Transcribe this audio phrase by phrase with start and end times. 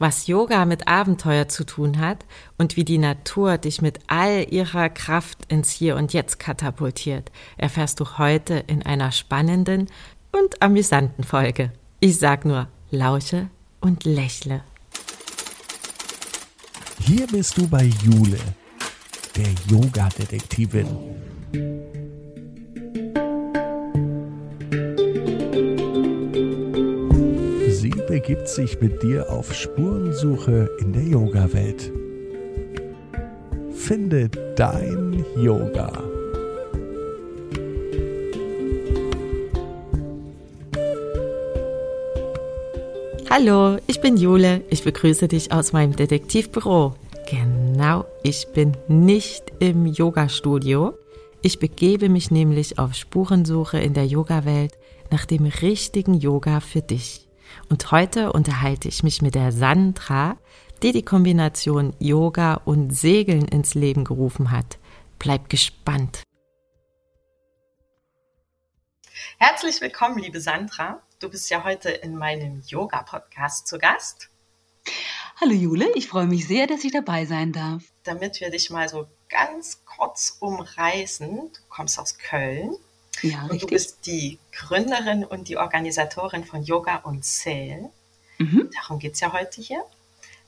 [0.00, 2.26] Was Yoga mit Abenteuer zu tun hat
[2.58, 8.00] und wie die Natur dich mit all ihrer Kraft ins Hier und Jetzt katapultiert, erfährst
[8.00, 9.88] du heute in einer spannenden
[10.32, 11.70] und amüsanten Folge.
[12.00, 13.48] Ich sag nur, lausche
[13.80, 14.64] und lächle.
[16.98, 18.40] Hier bist du bei Jule,
[19.36, 20.88] der Yoga-Detektivin.
[28.24, 31.92] Begibt sich mit dir auf Spurensuche in der Yoga-Welt.
[33.74, 35.92] Finde dein Yoga.
[43.28, 44.62] Hallo, ich bin Jule.
[44.70, 46.94] Ich begrüße dich aus meinem Detektivbüro.
[47.28, 50.94] Genau, ich bin nicht im Yoga-Studio.
[51.42, 54.78] Ich begebe mich nämlich auf Spurensuche in der Yoga-Welt
[55.10, 57.23] nach dem richtigen Yoga für dich.
[57.68, 60.36] Und heute unterhalte ich mich mit der Sandra,
[60.82, 64.78] die die Kombination Yoga und Segeln ins Leben gerufen hat.
[65.18, 66.22] Bleib gespannt.
[69.38, 71.02] Herzlich willkommen, liebe Sandra.
[71.18, 74.28] Du bist ja heute in meinem Yoga-Podcast zu Gast.
[75.40, 77.82] Hallo Jule, ich freue mich sehr, dass ich dabei sein darf.
[78.02, 82.76] Damit wir dich mal so ganz kurz umreißen, du kommst aus Köln
[83.24, 83.60] ja, und richtig.
[83.60, 87.90] du bist die Gründerin und die Organisatorin von Yoga und Zählen.
[88.38, 88.70] Mhm.
[88.74, 89.84] Darum geht es ja heute hier.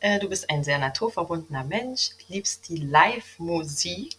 [0.01, 4.17] Äh, Du bist ein sehr naturverbundener Mensch, liebst die Live-Musik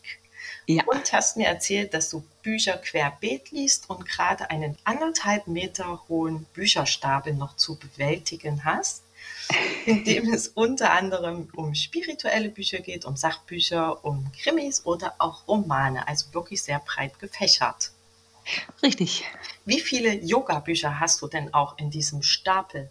[0.65, 6.01] Ja, und hast mir erzählt, dass du Bücher querbeet liest und gerade einen anderthalb Meter
[6.07, 9.03] hohen Bücherstapel noch zu bewältigen hast,
[9.85, 15.47] in dem es unter anderem um spirituelle Bücher geht, um Sachbücher, um Krimis oder auch
[15.47, 17.91] Romane, also wirklich sehr breit gefächert.
[18.83, 19.25] Richtig.
[19.65, 22.89] Wie viele Yoga-Bücher hast du denn auch in diesem Stapel?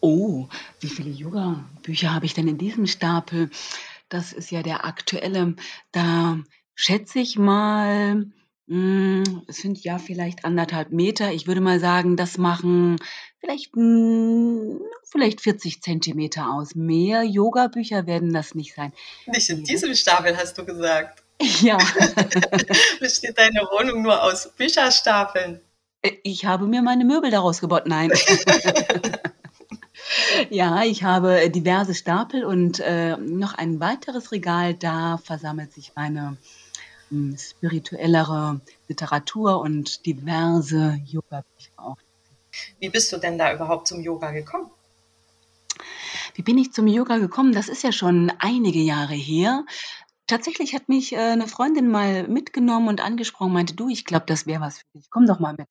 [0.00, 0.48] Oh,
[0.80, 3.50] wie viele Yoga-Bücher habe ich denn in diesem Stapel?
[4.08, 5.56] Das ist ja der aktuelle.
[5.92, 6.38] Da
[6.74, 8.26] schätze ich mal,
[8.66, 11.32] mm, es sind ja vielleicht anderthalb Meter.
[11.32, 12.96] Ich würde mal sagen, das machen
[13.38, 16.74] vielleicht, mm, vielleicht 40 Zentimeter aus.
[16.74, 18.92] Mehr Yoga-Bücher werden das nicht sein.
[19.26, 21.23] Nicht in diesem Stapel, hast du gesagt.
[21.60, 21.78] Ja,
[23.00, 25.60] Besteht deine Wohnung nur aus Bücherstapeln?
[26.22, 27.84] ich habe mir meine Möbel daraus gebaut.
[27.86, 28.12] Nein.
[30.50, 34.74] Ja, ich habe diverse Stapel und äh, noch ein weiteres Regal.
[34.74, 36.36] Da versammelt sich meine
[37.10, 41.96] mh, spirituellere Literatur und diverse Yoga-Bücher auch.
[42.78, 44.70] Wie bist du denn da überhaupt zum Yoga gekommen?
[46.34, 47.52] Wie bin ich zum Yoga gekommen?
[47.52, 49.64] Das ist ja schon einige Jahre her.
[50.26, 54.46] Tatsächlich hat mich äh, eine Freundin mal mitgenommen und angesprochen, meinte, du, ich glaube, das
[54.46, 55.10] wäre was für dich.
[55.10, 55.68] Komm doch mal mit.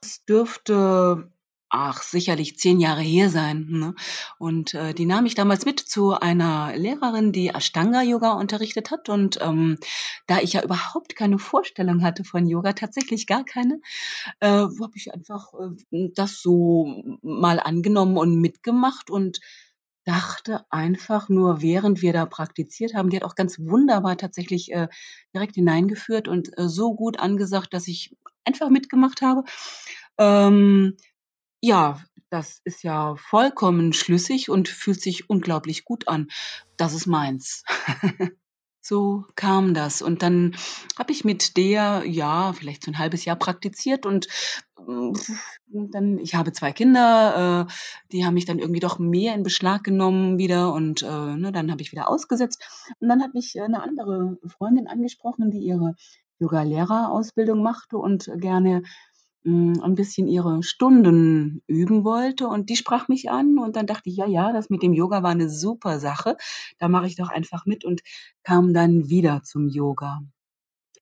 [0.00, 1.32] Das dürfte,
[1.68, 3.66] ach, sicherlich zehn Jahre her sein.
[3.68, 3.94] Ne?
[4.38, 9.08] Und äh, die nahm ich damals mit zu einer Lehrerin, die Ashtanga-Yoga unterrichtet hat.
[9.08, 9.78] Und ähm,
[10.28, 13.80] da ich ja überhaupt keine Vorstellung hatte von Yoga, tatsächlich gar keine,
[14.38, 19.40] äh, habe ich einfach äh, das so mal angenommen und mitgemacht und
[20.06, 24.88] dachte einfach nur, während wir da praktiziert haben, die hat auch ganz wunderbar tatsächlich äh,
[25.34, 29.42] direkt hineingeführt und äh, so gut angesagt, dass ich einfach mitgemacht habe.
[30.16, 30.96] Ähm,
[31.60, 32.00] ja,
[32.30, 36.28] das ist ja vollkommen schlüssig und fühlt sich unglaublich gut an.
[36.76, 37.64] Das ist meins.
[38.88, 40.00] So kam das.
[40.00, 40.54] Und dann
[40.96, 44.28] habe ich mit der, ja, vielleicht so ein halbes Jahr praktiziert und
[44.86, 45.12] mm,
[45.66, 47.72] dann, ich habe zwei Kinder, äh,
[48.12, 51.72] die haben mich dann irgendwie doch mehr in Beschlag genommen wieder und äh, ne, dann
[51.72, 52.62] habe ich wieder ausgesetzt.
[53.00, 55.96] Und dann hat mich eine andere Freundin angesprochen, die ihre
[56.38, 58.84] Yoga-Lehrerausbildung machte und gerne
[59.46, 64.16] ein bisschen ihre Stunden üben wollte und die sprach mich an und dann dachte ich,
[64.16, 66.36] ja, ja, das mit dem Yoga war eine super Sache.
[66.78, 68.02] Da mache ich doch einfach mit und
[68.42, 70.20] kam dann wieder zum Yoga.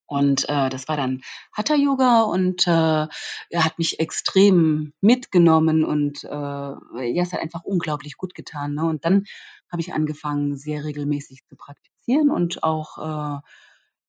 [0.07, 3.07] Und äh, das war dann Hatha Yoga und äh,
[3.49, 8.75] er hat mich extrem mitgenommen und äh, ja, es hat einfach unglaublich gut getan.
[8.75, 8.85] Ne?
[8.85, 9.25] Und dann
[9.71, 13.39] habe ich angefangen, sehr regelmäßig zu praktizieren und auch äh,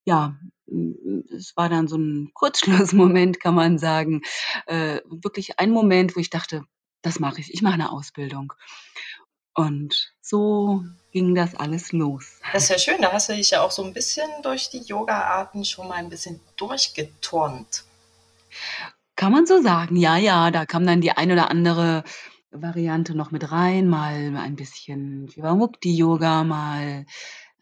[0.06, 0.36] ja,
[0.68, 4.22] m- es war dann so ein Kurzschlussmoment, kann man sagen.
[4.66, 6.62] Äh, wirklich ein Moment, wo ich dachte,
[7.02, 7.52] das mache ich.
[7.52, 8.52] Ich mache eine Ausbildung.
[9.54, 12.40] Und so ging das alles los.
[12.52, 14.82] Das ist ja schön, da hast du dich ja auch so ein bisschen durch die
[14.82, 17.84] Yoga-Arten schon mal ein bisschen durchgeturnt.
[19.16, 19.96] Kann man so sagen?
[19.96, 22.04] Ja, ja, da kam dann die ein oder andere
[22.50, 27.06] Variante noch mit rein, mal ein bisschen Jivamukti Yoga, mal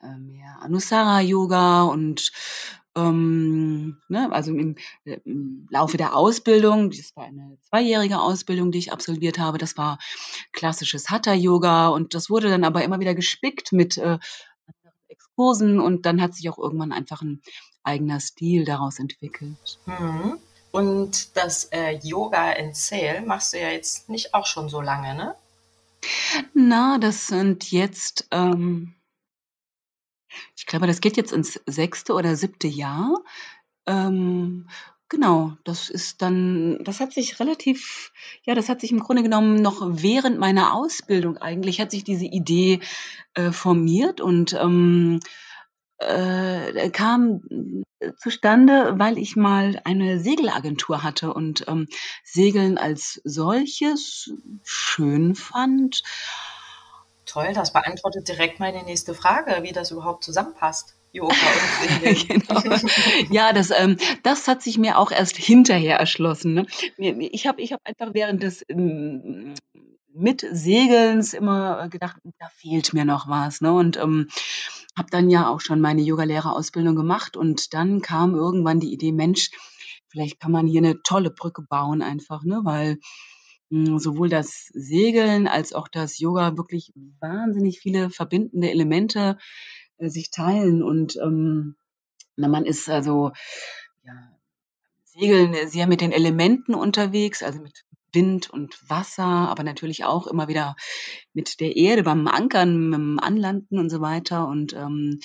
[0.05, 2.33] äh, mehr Anusara Yoga und
[2.97, 8.93] ähm, ne, also im, im Laufe der Ausbildung, das war eine zweijährige Ausbildung, die ich
[8.93, 9.99] absolviert habe, das war
[10.53, 14.19] klassisches Hatha-Yoga und das wurde dann aber immer wieder gespickt mit äh,
[15.09, 17.43] Exkursen und dann hat sich auch irgendwann einfach ein
[17.83, 19.79] eigener Stil daraus entwickelt.
[19.87, 20.39] Mhm.
[20.71, 25.15] Und das äh, Yoga in Sale machst du ja jetzt nicht auch schon so lange,
[25.15, 25.35] ne?
[26.53, 28.95] Na, das sind jetzt, ähm,
[30.57, 33.23] ich glaube, das geht jetzt ins sechste oder siebte Jahr.
[33.87, 34.69] Ähm,
[35.09, 38.13] genau, das ist dann, das hat sich relativ,
[38.45, 42.27] ja, das hat sich im Grunde genommen noch während meiner Ausbildung eigentlich, hat sich diese
[42.27, 42.81] Idee
[43.35, 45.21] äh, formiert und ähm,
[45.99, 47.43] äh, kam
[48.19, 51.87] zustande, weil ich mal eine Segelagentur hatte und ähm,
[52.23, 54.33] Segeln als solches
[54.63, 56.03] schön fand.
[57.35, 60.95] Toll, das beantwortet direkt meine nächste Frage, wie das überhaupt zusammenpasst.
[61.11, 62.45] Yoga und Segeln.
[62.47, 62.77] genau.
[63.29, 66.55] Ja, das, ähm, das hat sich mir auch erst hinterher erschlossen.
[66.55, 66.67] Ne?
[66.97, 69.55] Ich habe ich hab einfach während des ähm,
[70.13, 73.61] Mitsegelns immer gedacht, da fehlt mir noch was.
[73.61, 73.73] Ne?
[73.73, 74.29] Und ähm,
[74.97, 79.51] habe dann ja auch schon meine Yogalehrerausbildung gemacht und dann kam irgendwann die Idee, Mensch,
[80.07, 82.61] vielleicht kann man hier eine tolle Brücke bauen einfach, ne?
[82.63, 83.01] weil
[83.99, 89.39] sowohl das Segeln als auch das Yoga wirklich wahnsinnig viele verbindende Elemente
[89.99, 91.77] äh, sich teilen und ähm,
[92.37, 93.33] na, man ist also
[94.05, 94.13] ja,
[95.05, 100.49] Segeln sehr mit den Elementen unterwegs, also mit Wind und Wasser, aber natürlich auch immer
[100.49, 100.77] wieder
[101.33, 105.21] mit der Erde beim Ankern, dem Anlanden und so weiter und ähm,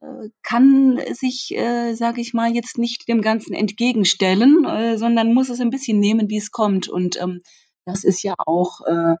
[0.00, 5.48] äh, kann sich, äh, sage ich mal, jetzt nicht dem Ganzen entgegenstellen, äh, sondern muss
[5.48, 6.88] es ein bisschen nehmen, wie es kommt.
[6.88, 7.40] Und ähm,
[7.84, 9.16] das ist ja auch äh,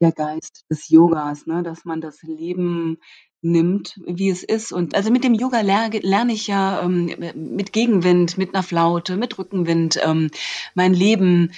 [0.00, 1.62] der Geist des Yogas, ne?
[1.62, 2.98] dass man das Leben
[3.42, 4.72] nimmt, wie es ist.
[4.72, 9.16] Und also mit dem Yoga lerne, lerne ich ja ähm, mit Gegenwind, mit einer Flaute,
[9.16, 10.30] mit Rückenwind ähm,
[10.74, 11.52] mein Leben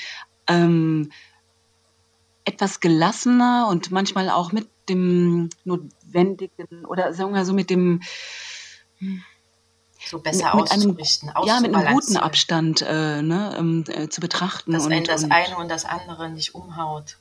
[0.49, 1.11] ähm,
[2.45, 8.03] etwas gelassener und manchmal auch mit dem Notwendigen oder sagen wir so mit dem
[10.09, 14.09] so besser mit, mit auszurichten, einem, ja, mit einem guten Abstand äh, ne, ähm, äh,
[14.09, 14.73] zu betrachten.
[14.73, 17.17] Dass und, einen das und, eine und das andere nicht umhaut.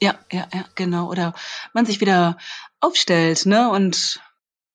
[0.00, 1.10] Ja, ja, ja, genau.
[1.10, 1.34] Oder
[1.72, 2.38] man sich wieder
[2.80, 4.20] aufstellt, ne, und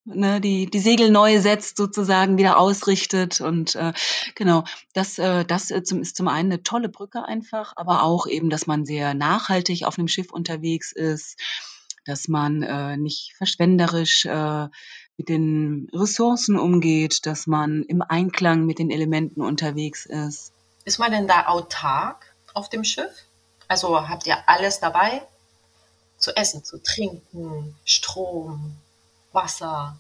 [0.06, 3.42] ne, die, die Segel neu setzt, sozusagen wieder ausrichtet.
[3.42, 3.94] Und äh,
[4.36, 4.64] genau,
[4.94, 8.86] das, äh, das ist zum einen eine tolle Brücke einfach, aber auch eben, dass man
[8.86, 11.40] sehr nachhaltig auf einem Schiff unterwegs ist,
[12.06, 14.68] dass man äh, nicht verschwenderisch äh,
[15.18, 20.52] mit den Ressourcen umgeht, dass man im Einklang mit den Elementen unterwegs ist.
[20.86, 23.12] Ist man denn da autark auf dem Schiff?
[23.68, 25.22] Also habt ihr alles dabei?
[26.18, 28.78] Zu essen, zu trinken, Strom,
[29.32, 29.98] Wasser.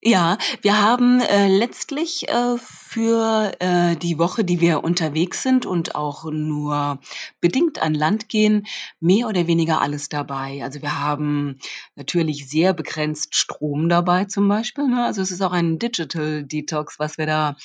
[0.00, 5.96] Ja, wir haben äh, letztlich äh, für äh, die Woche, die wir unterwegs sind und
[5.96, 7.00] auch nur
[7.40, 8.68] bedingt an Land gehen,
[9.00, 10.62] mehr oder weniger alles dabei.
[10.62, 11.58] Also wir haben
[11.96, 14.86] natürlich sehr begrenzt Strom dabei zum Beispiel.
[14.86, 15.04] Ne?
[15.04, 17.56] Also es ist auch ein Digital Detox, was wir da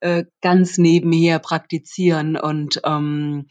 [0.00, 3.46] äh, ganz nebenher praktizieren und ähm,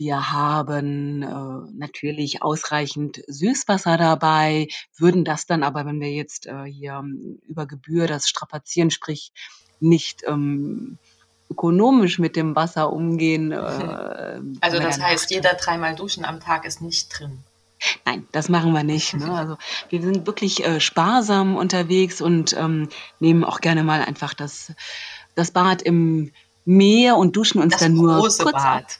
[0.00, 6.64] wir haben äh, natürlich ausreichend Süßwasser dabei, würden das dann aber, wenn wir jetzt äh,
[6.64, 9.30] hier ähm, über Gebühr das strapazieren, sprich
[9.78, 10.96] nicht ähm,
[11.50, 13.52] ökonomisch mit dem Wasser umgehen.
[13.52, 17.44] Äh, also das heißt, jeder dreimal duschen am Tag ist nicht drin.
[18.06, 19.12] Nein, das machen wir nicht.
[19.12, 19.30] Ne?
[19.30, 19.58] Also
[19.90, 22.88] wir sind wirklich äh, sparsam unterwegs und ähm,
[23.18, 24.72] nehmen auch gerne mal einfach das,
[25.34, 26.32] das Bad im
[26.64, 28.99] Meer und duschen uns das dann nur kurz Bad.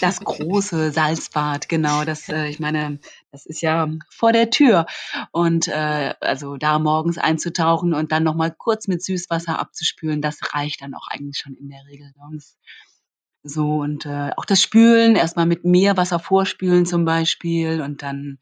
[0.00, 2.04] Das große Salzbad, genau.
[2.04, 2.98] Das, äh, ich meine,
[3.30, 4.86] das ist ja vor der Tür.
[5.32, 10.82] Und äh, also da morgens einzutauchen und dann nochmal kurz mit Süßwasser abzuspülen, das reicht
[10.82, 12.12] dann auch eigentlich schon in der Regel.
[12.16, 12.56] Sonst
[13.42, 18.38] so und äh, auch das Spülen, erstmal mit Meerwasser vorspülen zum Beispiel und dann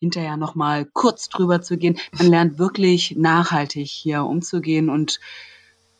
[0.00, 1.98] hinterher nochmal kurz drüber zu gehen.
[2.12, 5.20] Man lernt wirklich nachhaltig hier umzugehen und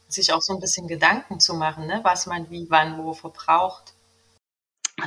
[0.09, 2.01] sich auch so ein bisschen Gedanken zu machen, ne?
[2.03, 3.94] was man wie, wann, wo verbraucht.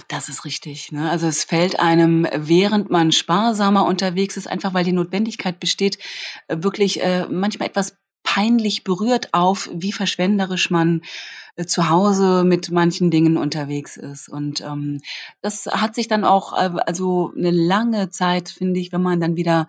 [0.09, 0.91] Das ist richtig.
[0.91, 1.09] Ne?
[1.09, 5.97] Also es fällt einem, während man sparsamer unterwegs ist, einfach weil die Notwendigkeit besteht,
[6.47, 11.03] äh, wirklich äh, manchmal etwas peinlich berührt auf, wie verschwenderisch man
[11.55, 14.27] äh, zu Hause mit manchen Dingen unterwegs ist.
[14.27, 14.99] Und ähm,
[15.41, 19.37] das hat sich dann auch, äh, also eine lange Zeit, finde ich, wenn man dann
[19.37, 19.67] wieder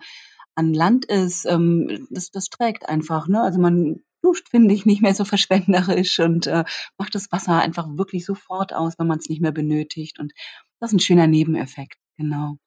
[0.55, 3.29] an Land ist, ähm, das, das trägt einfach.
[3.29, 3.41] Ne?
[3.41, 6.63] Also man duscht, finde ich, nicht mehr so verschwenderisch und äh,
[6.97, 10.19] macht das Wasser einfach wirklich sofort aus, wenn man es nicht mehr benötigt.
[10.19, 10.33] Und
[10.79, 12.57] das ist ein schöner Nebeneffekt, genau.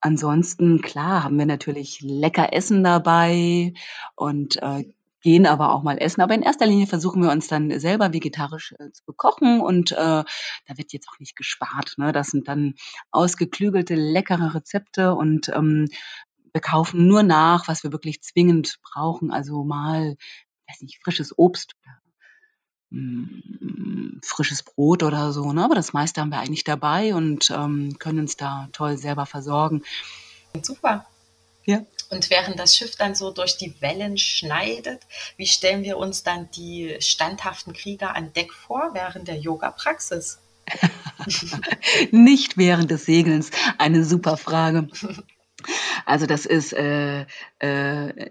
[0.00, 3.72] Ansonsten, klar, haben wir natürlich lecker Essen dabei
[4.16, 4.84] und äh,
[5.24, 6.20] gehen aber auch mal essen.
[6.20, 9.96] Aber in erster Linie versuchen wir uns dann selber vegetarisch äh, zu bekochen und äh,
[9.96, 10.24] da
[10.76, 11.94] wird jetzt auch nicht gespart.
[11.96, 12.12] Ne?
[12.12, 12.74] Das sind dann
[13.10, 15.88] ausgeklügelte, leckere Rezepte und ähm,
[16.54, 19.32] wir kaufen nur nach, was wir wirklich zwingend brauchen.
[19.32, 20.16] Also mal,
[20.68, 22.00] weiß nicht, frisches Obst oder
[22.90, 25.52] mm, frisches Brot oder so.
[25.52, 25.64] Ne?
[25.64, 29.82] Aber das meiste haben wir eigentlich dabei und ähm, können uns da toll selber versorgen.
[30.62, 31.04] Super.
[31.64, 31.84] Ja.
[32.10, 35.02] Und während das Schiff dann so durch die Wellen schneidet,
[35.36, 40.38] wie stellen wir uns dann die standhaften Krieger an Deck vor während der Yoga-Praxis?
[42.12, 43.50] Nicht während des Segelns.
[43.78, 44.86] Eine super Frage.
[46.06, 47.26] Also das ist äh,
[47.58, 48.30] äh,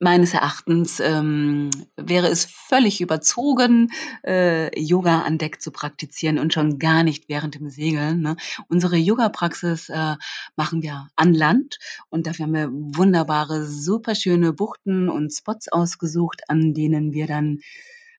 [0.00, 3.92] meines Erachtens ähm, wäre es völlig überzogen,
[4.26, 8.22] äh, Yoga an Deck zu praktizieren und schon gar nicht während dem Segeln.
[8.22, 8.36] Ne?
[8.68, 10.16] Unsere Yoga-Praxis äh,
[10.56, 16.42] machen wir an Land und dafür haben wir wunderbare, super schöne Buchten und Spots ausgesucht,
[16.48, 17.60] an denen wir dann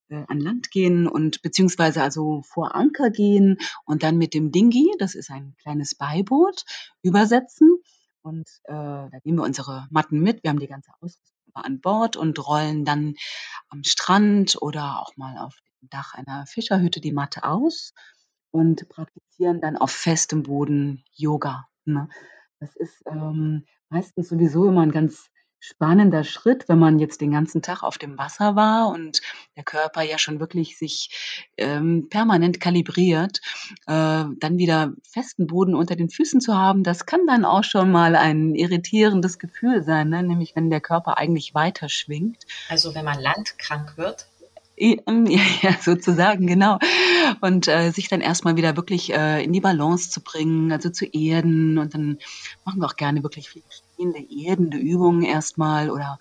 [0.10, 4.92] äh, an Land gehen und beziehungsweise also vor Anker gehen und dann mit dem Dingi,
[5.00, 6.64] das ist ein kleines Beiboot,
[7.02, 7.80] übersetzen.
[8.24, 10.44] Und äh, da nehmen wir unsere Matten mit.
[10.44, 13.16] Wir haben die ganze Ausrüstung an Bord und rollen dann
[13.70, 17.94] am Strand oder auch mal auf dem Dach einer Fischerhütte die Matte aus
[18.52, 21.68] und praktizieren dann auf festem Boden Yoga.
[21.86, 22.08] Ne?
[22.60, 25.30] Das ist ähm, meistens sowieso immer ein ganz
[25.62, 29.22] spannender Schritt, wenn man jetzt den ganzen Tag auf dem Wasser war und
[29.56, 33.42] der Körper ja schon wirklich sich ähm, permanent kalibriert,
[33.86, 37.92] äh, dann wieder festen Boden unter den Füßen zu haben, das kann dann auch schon
[37.92, 40.24] mal ein irritierendes Gefühl sein, ne?
[40.24, 42.48] nämlich wenn der Körper eigentlich weiter schwingt.
[42.68, 44.28] Also wenn man landkrank wird?
[44.82, 45.28] Ähm,
[45.62, 46.80] ja, sozusagen, genau.
[47.42, 51.06] Und äh, sich dann erstmal wieder wirklich äh, in die Balance zu bringen, also zu
[51.06, 51.78] erden.
[51.78, 52.18] Und dann
[52.66, 53.62] machen wir auch gerne wirklich viel
[54.02, 56.18] stehende, erdende Übungen erstmal oder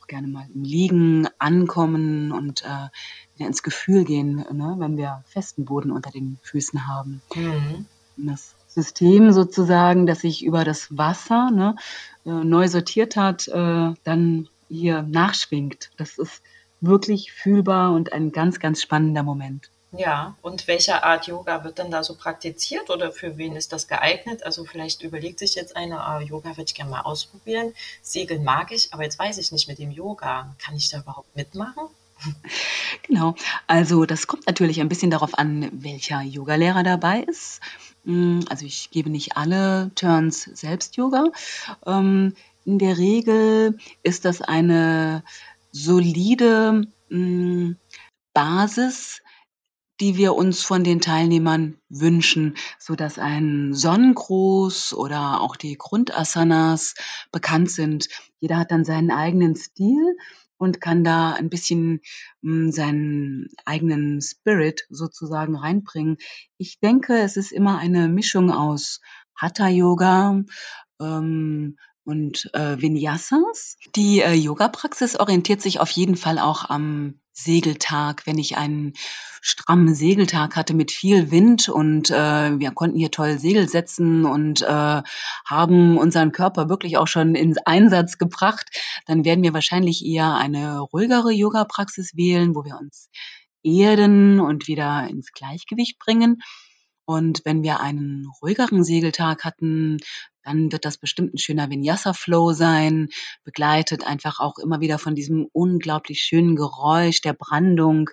[0.00, 2.88] auch gerne mal im Liegen ankommen und äh,
[3.34, 7.22] wieder ins Gefühl gehen, ne, wenn wir festen Boden unter den Füßen haben.
[7.34, 7.86] Mhm.
[8.16, 11.74] Das System sozusagen, das sich über das Wasser ne,
[12.24, 15.90] äh, neu sortiert hat, äh, dann hier nachschwingt.
[15.96, 16.42] Das ist
[16.80, 19.70] wirklich fühlbar und ein ganz, ganz spannender Moment.
[19.98, 23.88] Ja, und welche Art Yoga wird denn da so praktiziert oder für wen ist das
[23.88, 24.42] geeignet?
[24.42, 27.72] Also vielleicht überlegt sich jetzt einer, ah, Yoga würde ich gerne mal ausprobieren.
[28.02, 30.54] Segeln mag ich, aber jetzt weiß ich nicht mit dem Yoga.
[30.58, 31.84] Kann ich da überhaupt mitmachen?
[33.02, 33.34] Genau,
[33.66, 37.60] also das kommt natürlich ein bisschen darauf an, welcher Yogalehrer dabei ist.
[38.04, 41.26] Mm, also ich gebe nicht alle Turns selbst Yoga.
[41.84, 42.34] Ähm,
[42.64, 45.22] in der Regel ist das eine
[45.70, 47.76] solide hm,
[48.32, 49.22] Basis,
[50.00, 56.94] die wir uns von den Teilnehmern wünschen, so dass ein Sonnengruß oder auch die Grundasanas
[57.32, 58.08] bekannt sind.
[58.38, 60.16] Jeder hat dann seinen eigenen Stil
[60.58, 62.00] und kann da ein bisschen
[62.42, 66.16] hm, seinen eigenen Spirit sozusagen reinbringen.
[66.58, 69.00] Ich denke, es ist immer eine Mischung aus
[69.34, 70.42] Hatha Yoga,
[71.00, 73.76] ähm, und äh, Vinyasas.
[73.96, 78.94] Die äh, Yoga-Praxis orientiert sich auf jeden Fall auch am Segeltag, wenn ich einen
[79.42, 84.62] strammen Segeltag hatte mit viel Wind und äh, wir konnten hier toll Segel setzen und
[84.62, 85.02] äh,
[85.44, 88.70] haben unseren Körper wirklich auch schon ins Einsatz gebracht,
[89.06, 93.10] dann werden wir wahrscheinlich eher eine ruhigere Yoga-Praxis wählen, wo wir uns
[93.62, 96.42] erden und wieder ins Gleichgewicht bringen.
[97.06, 99.98] Und wenn wir einen ruhigeren Segeltag hatten,
[100.42, 103.08] dann wird das bestimmt ein schöner Vinyasa-Flow sein,
[103.44, 108.10] begleitet einfach auch immer wieder von diesem unglaublich schönen Geräusch der Brandung,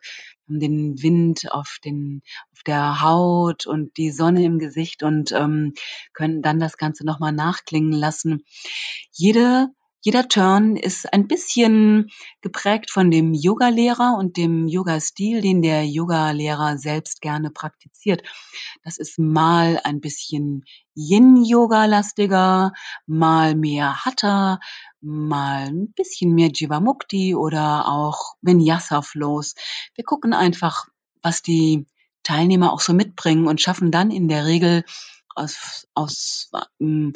[0.48, 2.22] den Wind auf, den,
[2.52, 5.74] auf der Haut und die Sonne im Gesicht und ähm,
[6.14, 8.44] können dann das Ganze nochmal nachklingen lassen.
[9.12, 9.70] Jede
[10.06, 16.78] jeder Turn ist ein bisschen geprägt von dem Yogalehrer und dem Yoga-Stil, den der Yogalehrer
[16.78, 18.22] selbst gerne praktiziert.
[18.84, 22.74] Das ist mal ein bisschen Yin-Yoga-lastiger,
[23.06, 24.60] mal mehr Hatha,
[25.00, 29.56] mal ein bisschen mehr Jivamukti oder auch Vinyasa-Flows.
[29.96, 30.88] Wir gucken einfach,
[31.22, 31.88] was die
[32.24, 34.84] Teilnehmer auch so mitbringen und schaffen dann in der Regel
[35.34, 37.14] aus, aus ähm,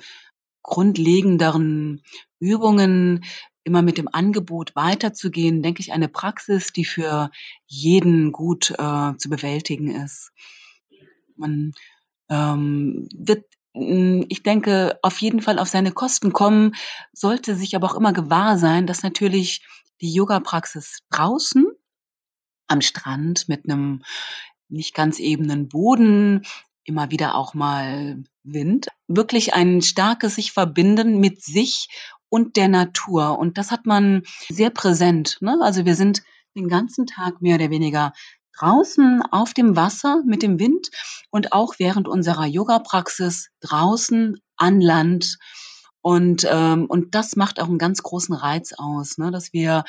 [0.63, 2.01] grundlegenderen
[2.39, 3.23] Übungen
[3.63, 7.29] immer mit dem Angebot weiterzugehen, denke ich, eine Praxis, die für
[7.65, 10.31] jeden gut äh, zu bewältigen ist.
[11.35, 11.73] Man
[12.29, 16.75] ähm, wird, hm, ich denke, auf jeden Fall auf seine Kosten kommen,
[17.11, 19.65] sollte sich aber auch immer gewahr sein, dass natürlich
[20.01, 21.65] die Yoga-Praxis draußen
[22.67, 24.03] am Strand mit einem
[24.69, 26.43] nicht ganz ebenen Boden,
[26.83, 31.89] immer wieder auch mal Wind, wirklich ein starkes sich verbinden mit sich
[32.29, 33.37] und der Natur.
[33.39, 35.37] Und das hat man sehr präsent.
[35.41, 35.57] Ne?
[35.61, 36.23] Also wir sind
[36.55, 38.13] den ganzen Tag mehr oder weniger
[38.57, 40.89] draußen auf dem Wasser mit dem Wind
[41.29, 45.37] und auch während unserer Yoga-Praxis draußen an Land.
[46.01, 49.29] Und, ähm, und das macht auch einen ganz großen Reiz aus, ne?
[49.29, 49.83] dass wir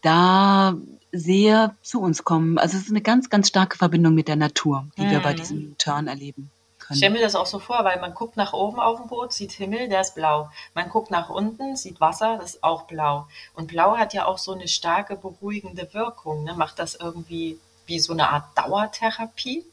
[0.00, 0.76] da
[1.12, 2.58] sehr zu uns kommen.
[2.58, 5.10] Also es ist eine ganz, ganz starke Verbindung mit der Natur, die mhm.
[5.10, 5.36] wir bei mhm.
[5.36, 6.50] diesem Turn erleben.
[6.80, 6.94] Können.
[6.94, 9.32] Ich stelle mir das auch so vor, weil man guckt nach oben auf dem Boot,
[9.32, 10.50] sieht Himmel, der ist blau.
[10.74, 13.28] Man guckt nach unten, sieht Wasser, das ist auch blau.
[13.54, 16.44] Und blau hat ja auch so eine starke beruhigende Wirkung.
[16.44, 16.54] Ne?
[16.54, 19.64] Macht das irgendwie wie so eine Art Dauertherapie?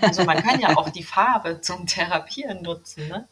[0.00, 3.06] Also man kann ja auch die Farbe zum Therapieren nutzen.
[3.08, 3.28] Ne?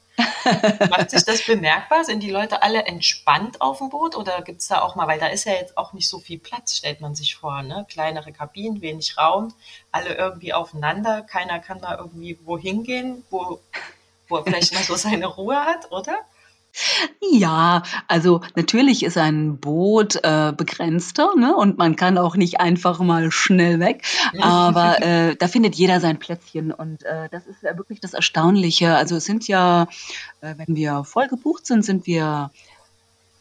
[0.91, 2.05] Macht sich das bemerkbar?
[2.05, 5.19] Sind die Leute alle entspannt auf dem Boot oder gibt es da auch mal, weil
[5.19, 7.87] da ist ja jetzt auch nicht so viel Platz, stellt man sich vor, ne?
[7.91, 9.53] Kleinere Kabinen, wenig Raum,
[9.93, 13.61] alle irgendwie aufeinander, keiner kann da irgendwie wohin gehen, wo,
[14.29, 16.19] wo er vielleicht mal so seine Ruhe hat, oder?
[17.33, 21.55] Ja, also natürlich ist ein Boot äh, begrenzter ne?
[21.57, 24.05] und man kann auch nicht einfach mal schnell weg,
[24.41, 28.95] aber äh, da findet jeder sein Plätzchen und äh, das ist ja wirklich das Erstaunliche.
[28.95, 29.89] Also es sind ja,
[30.41, 32.51] äh, wenn wir voll gebucht sind, sind wir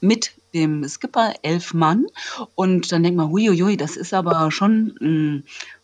[0.01, 2.05] mit dem Skipper elf Mann
[2.55, 5.43] und dann denkt man, huiuiui, das ist aber schon, mh, mm,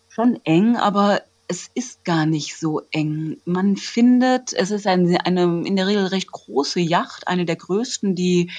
[0.10, 3.42] schon eng, aber es ist gar nicht so eng.
[3.44, 8.16] Man findet, es ist eine, eine in der Regel recht große Yacht, eine der größten,
[8.16, 8.50] die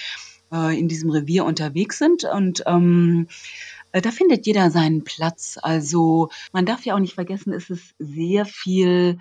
[0.52, 2.24] äh, in diesem Revier unterwegs sind.
[2.24, 3.28] Und ähm,
[3.92, 5.58] äh, da findet jeder seinen Platz.
[5.62, 9.18] Also man darf ja auch nicht vergessen, es ist sehr viel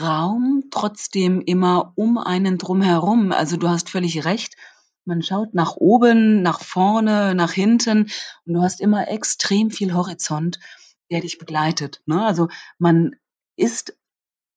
[0.00, 3.30] Raum, trotzdem immer um einen drumherum.
[3.30, 4.54] Also du hast völlig recht.
[5.04, 8.10] Man schaut nach oben, nach vorne, nach hinten
[8.46, 10.58] und du hast immer extrem viel Horizont
[11.10, 12.02] der dich begleitet.
[12.06, 12.24] Ne?
[12.24, 12.48] Also
[12.78, 13.16] man
[13.56, 13.96] ist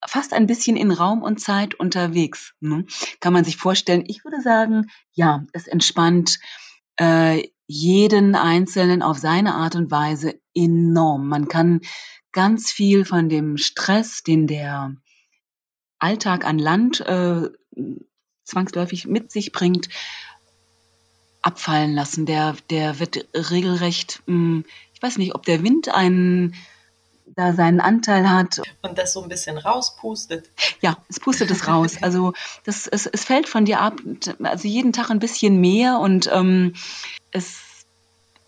[0.06, 2.54] fast ein bisschen in Raum und Zeit unterwegs.
[2.60, 2.86] Ne?
[3.20, 4.04] Kann man sich vorstellen.
[4.08, 6.40] Ich würde sagen, ja, es entspannt
[6.98, 11.28] äh, jeden Einzelnen auf seine Art und Weise enorm.
[11.28, 11.82] Man kann
[12.32, 14.96] ganz viel von dem Stress, den der
[16.00, 17.50] Alltag an Land äh,
[18.44, 19.90] zwangsläufig mit sich bringt,
[21.42, 22.26] abfallen lassen.
[22.26, 24.66] Der, der wird regelrecht mh, hm,
[25.00, 26.56] ich weiß nicht, ob der Wind einen
[27.36, 28.62] da seinen Anteil hat.
[28.82, 30.50] Und das so ein bisschen rauspustet.
[30.82, 31.98] Ja, es pustet es raus.
[32.02, 32.34] Also
[32.66, 34.02] das, es, es fällt von dir ab,
[34.44, 36.74] also jeden Tag ein bisschen mehr und ähm,
[37.32, 37.86] es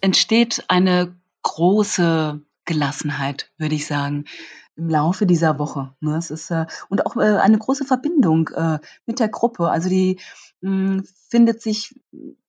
[0.02, 4.26] entsteht eine große Gelassenheit, würde ich sagen,
[4.76, 5.94] im Laufe dieser Woche.
[6.00, 6.18] Ne?
[6.18, 9.70] Es ist, äh, und auch äh, eine große Verbindung äh, mit der Gruppe.
[9.70, 10.20] Also die
[10.62, 12.00] mh, findet sich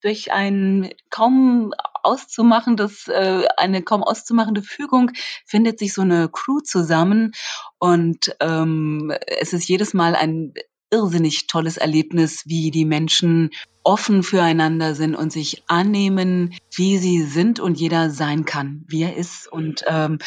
[0.00, 5.10] durch ein kaum auszumachendes, äh, eine kaum auszumachende Fügung,
[5.46, 7.32] findet sich so eine Crew zusammen
[7.78, 10.54] und ähm, es ist jedes Mal ein
[10.90, 13.50] irrsinnig tolles Erlebnis, wie die Menschen
[13.82, 19.16] offen füreinander sind und sich annehmen, wie sie sind und jeder sein kann, wie er
[19.16, 19.50] ist.
[19.50, 20.18] Und ähm,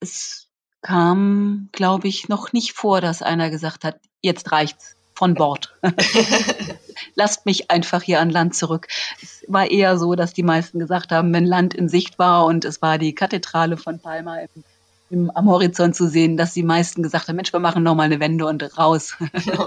[0.00, 0.45] es
[0.82, 5.74] kam, glaube ich, noch nicht vor, dass einer gesagt hat, jetzt reicht's von Bord.
[7.14, 8.86] lasst mich einfach hier an Land zurück.
[9.22, 12.64] Es war eher so, dass die meisten gesagt haben, wenn Land in Sicht war und
[12.64, 14.64] es war die Kathedrale von Palma im,
[15.10, 18.04] im, am Horizont zu sehen, dass die meisten gesagt haben, Mensch, wir machen noch mal
[18.04, 19.16] eine Wende und raus.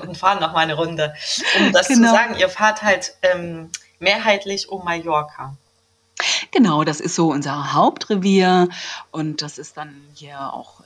[0.04, 1.14] und fahren noch mal eine Runde.
[1.60, 2.10] Um das genau.
[2.10, 3.70] zu sagen, ihr fahrt halt ähm,
[4.00, 5.56] mehrheitlich um Mallorca.
[6.52, 8.68] Genau, das ist so unser Hauptrevier
[9.12, 10.79] und das ist dann hier auch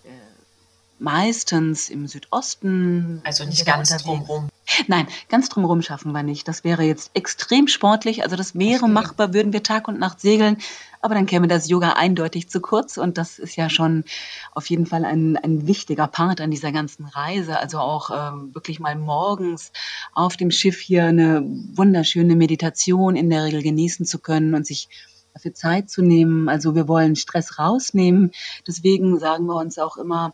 [1.03, 3.21] meistens im Südosten.
[3.25, 4.49] Also nicht ganz drumherum.
[4.87, 6.47] Nein, ganz drumherum schaffen wir nicht.
[6.47, 8.23] Das wäre jetzt extrem sportlich.
[8.23, 10.57] Also das wäre machbar, würden wir Tag und Nacht segeln.
[11.01, 12.95] Aber dann käme das Yoga eindeutig zu kurz.
[12.95, 14.05] Und das ist ja schon
[14.53, 17.59] auf jeden Fall ein, ein wichtiger Part an dieser ganzen Reise.
[17.59, 19.73] Also auch ähm, wirklich mal morgens
[20.13, 21.43] auf dem Schiff hier eine
[21.75, 24.87] wunderschöne Meditation in der Regel genießen zu können und sich
[25.33, 26.47] dafür Zeit zu nehmen.
[26.47, 28.31] Also wir wollen Stress rausnehmen.
[28.65, 30.33] Deswegen sagen wir uns auch immer,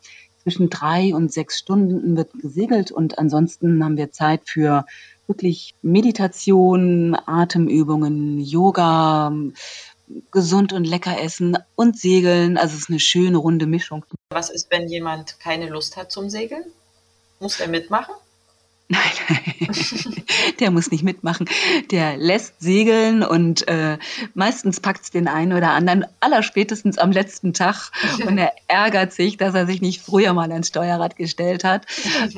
[0.50, 4.86] zwischen drei und sechs Stunden wird gesegelt und ansonsten haben wir Zeit für
[5.28, 9.32] wirklich Meditation, Atemübungen, Yoga,
[10.32, 12.58] gesund und lecker essen und segeln.
[12.58, 14.04] Also es ist eine schöne runde Mischung.
[14.32, 16.64] Was ist, wenn jemand keine Lust hat zum Segeln?
[17.40, 18.16] Muss er mitmachen?
[18.92, 19.70] Nein, nein,
[20.60, 21.48] der muss nicht mitmachen.
[21.92, 24.00] Der lässt segeln und äh,
[24.34, 27.92] meistens packt es den einen oder anderen allerspätestens am letzten Tag
[28.26, 31.86] und er ärgert sich, dass er sich nicht früher mal ans Steuerrad gestellt hat.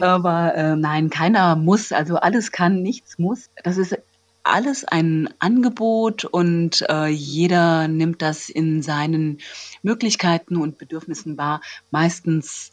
[0.01, 3.49] Aber äh, nein, keiner muss, also alles kann, nichts muss.
[3.63, 3.97] Das ist
[4.43, 9.39] alles ein Angebot und äh, jeder nimmt das in seinen
[9.83, 11.61] Möglichkeiten und Bedürfnissen wahr.
[11.91, 12.71] Meistens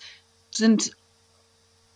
[0.51, 0.97] sind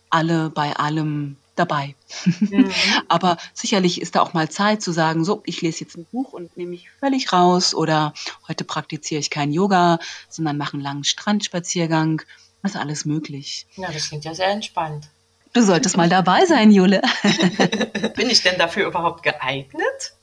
[0.09, 1.95] alle bei allem dabei.
[2.25, 2.71] Mhm.
[3.07, 6.33] Aber sicherlich ist da auch mal Zeit zu sagen, so, ich lese jetzt ein Buch
[6.33, 8.13] und nehme mich völlig raus oder
[8.47, 12.21] heute praktiziere ich kein Yoga, sondern mache einen langen Strandspaziergang.
[12.61, 13.67] Das ist alles möglich.
[13.75, 15.09] Ja, das klingt ja sehr entspannt.
[15.53, 17.01] Du solltest mal dabei sein, Jule.
[18.15, 20.13] Bin ich denn dafür überhaupt geeignet?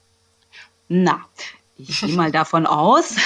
[0.89, 1.25] Na,
[1.89, 3.17] ich gehe mal davon aus,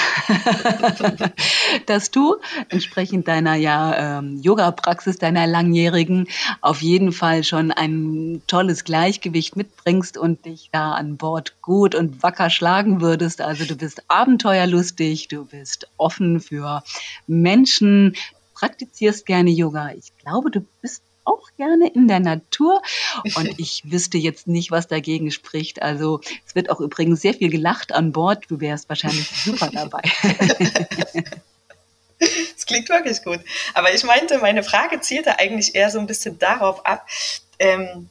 [1.87, 2.37] dass du
[2.69, 6.29] entsprechend deiner ja, ähm, Yoga-Praxis, deiner langjährigen,
[6.61, 12.23] auf jeden Fall schon ein tolles Gleichgewicht mitbringst und dich da an Bord gut und
[12.23, 13.41] wacker schlagen würdest.
[13.41, 16.83] Also du bist abenteuerlustig, du bist offen für
[17.27, 18.15] Menschen,
[18.55, 19.93] praktizierst gerne Yoga.
[19.93, 22.83] Ich glaube, du bist auch gerne in der Natur
[23.37, 25.83] und ich wüsste jetzt nicht, was dagegen spricht.
[25.83, 28.45] Also es wird auch übrigens sehr viel gelacht an Bord.
[28.49, 30.03] Du wärst wahrscheinlich super dabei.
[32.55, 33.41] Das klingt wirklich gut.
[33.75, 37.07] Aber ich meinte, meine Frage zielte eigentlich eher so ein bisschen darauf ab,
[37.59, 38.09] ähm,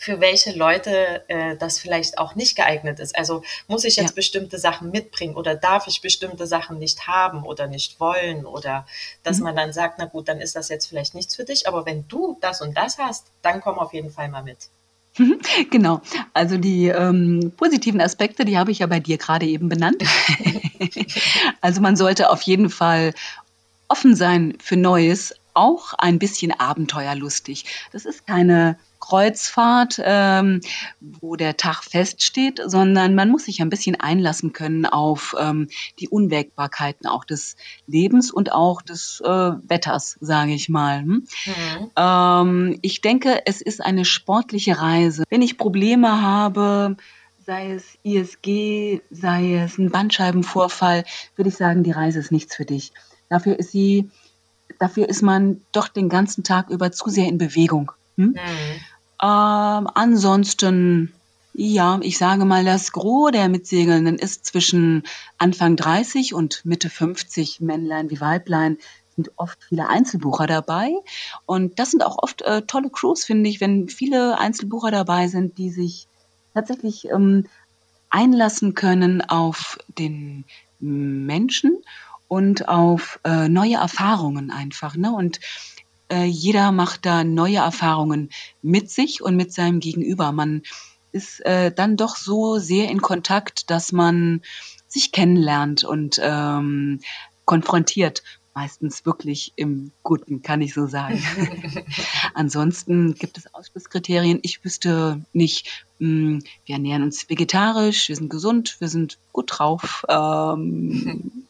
[0.00, 3.18] für welche Leute äh, das vielleicht auch nicht geeignet ist.
[3.18, 4.14] Also muss ich jetzt ja.
[4.14, 8.86] bestimmte Sachen mitbringen oder darf ich bestimmte Sachen nicht haben oder nicht wollen oder
[9.24, 9.44] dass mhm.
[9.44, 12.08] man dann sagt, na gut, dann ist das jetzt vielleicht nichts für dich, aber wenn
[12.08, 14.70] du das und das hast, dann komm auf jeden Fall mal mit.
[15.70, 16.00] Genau,
[16.32, 20.02] also die ähm, positiven Aspekte, die habe ich ja bei dir gerade eben benannt.
[21.60, 23.12] also man sollte auf jeden Fall
[23.88, 27.66] offen sein für Neues, auch ein bisschen abenteuerlustig.
[27.92, 30.60] Das ist keine Kreuzfahrt, ähm,
[31.00, 36.08] wo der Tag feststeht, sondern man muss sich ein bisschen einlassen können auf ähm, die
[36.08, 41.00] Unwägbarkeiten auch des Lebens und auch des äh, Wetters, sage ich mal.
[41.00, 41.26] Hm?
[41.46, 41.90] Mhm.
[41.96, 45.24] Ähm, ich denke, es ist eine sportliche Reise.
[45.28, 46.96] Wenn ich Probleme habe,
[47.44, 51.04] sei es ISG, sei es ein Bandscheibenvorfall,
[51.36, 52.92] würde ich sagen, die Reise ist nichts für dich.
[53.28, 54.10] Dafür ist sie,
[54.78, 57.92] dafür ist man doch den ganzen Tag über zu sehr in Bewegung.
[58.16, 58.30] Hm?
[58.30, 58.36] Mhm.
[59.22, 61.12] Ähm, ansonsten,
[61.52, 65.04] ja, ich sage mal, das Gros der Mitsegelnden ist zwischen
[65.38, 68.78] Anfang 30 und Mitte 50 Männlein wie Weiblein
[69.16, 70.92] sind oft viele Einzelbucher dabei.
[71.44, 75.58] Und das sind auch oft äh, tolle Crews, finde ich, wenn viele Einzelbucher dabei sind,
[75.58, 76.06] die sich
[76.54, 77.46] tatsächlich ähm,
[78.08, 80.44] einlassen können auf den
[80.78, 81.78] Menschen
[82.28, 84.96] und auf äh, neue Erfahrungen einfach.
[84.96, 85.12] Ne?
[85.12, 85.40] Und
[86.10, 88.30] äh, jeder macht da neue Erfahrungen
[88.62, 90.32] mit sich und mit seinem Gegenüber.
[90.32, 90.62] Man
[91.12, 94.42] ist äh, dann doch so sehr in Kontakt, dass man
[94.86, 97.00] sich kennenlernt und ähm,
[97.44, 98.22] konfrontiert.
[98.52, 101.22] Meistens wirklich im Guten, kann ich so sagen.
[102.34, 104.40] Ansonsten gibt es Ausschlusskriterien.
[104.42, 109.50] Ich wüsste nicht, mh, hm, wir ernähren uns vegetarisch, wir sind gesund, wir sind gut
[109.58, 110.04] drauf.
[110.08, 111.46] Ähm,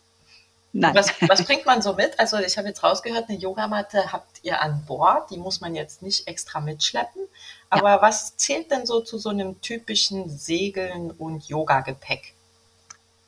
[0.72, 0.94] Nein.
[0.94, 2.18] Was, was bringt man so mit?
[2.20, 6.00] Also ich habe jetzt rausgehört, eine Yogamatte habt ihr an Bord, die muss man jetzt
[6.02, 7.22] nicht extra mitschleppen.
[7.70, 8.02] Aber ja.
[8.02, 12.34] was zählt denn so zu so einem typischen Segeln und Yoga-Gepäck?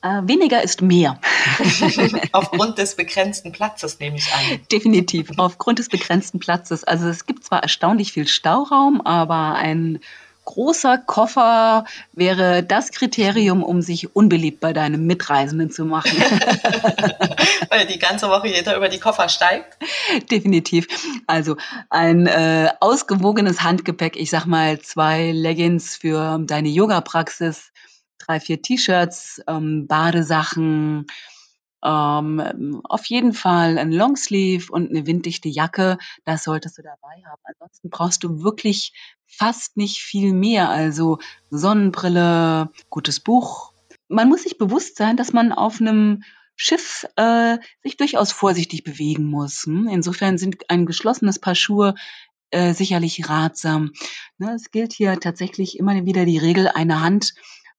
[0.01, 1.19] Äh, weniger ist mehr.
[2.31, 4.59] Aufgrund des begrenzten Platzes nehme ich an.
[4.71, 6.83] Definitiv, aufgrund des begrenzten Platzes.
[6.83, 9.99] Also es gibt zwar erstaunlich viel Stauraum, aber ein
[10.45, 16.17] großer Koffer wäre das Kriterium, um sich unbeliebt bei deinem Mitreisenden zu machen.
[17.69, 19.77] Weil die ganze Woche jeder über die Koffer steigt?
[20.29, 20.87] Definitiv.
[21.27, 21.57] Also
[21.89, 27.71] ein äh, ausgewogenes Handgepäck, ich sag mal zwei Leggings für deine Yoga-Praxis,
[28.19, 31.07] drei, vier T-Shirts, ähm, Badesachen,
[31.83, 37.41] ähm, auf jeden Fall ein Longsleeve und eine winddichte Jacke, das solltest du dabei haben.
[37.43, 38.93] Ansonsten brauchst du wirklich
[39.27, 40.69] fast nicht viel mehr.
[40.69, 41.19] Also
[41.49, 43.73] Sonnenbrille, gutes Buch.
[44.07, 46.23] Man muss sich bewusst sein, dass man auf einem
[46.55, 49.63] Schiff äh, sich durchaus vorsichtig bewegen muss.
[49.65, 49.87] Hm?
[49.87, 51.95] Insofern sind ein geschlossenes Paar Schuhe
[52.51, 53.91] äh, sicherlich ratsam.
[54.37, 57.33] Ne, es gilt hier tatsächlich immer wieder die Regel, eine Hand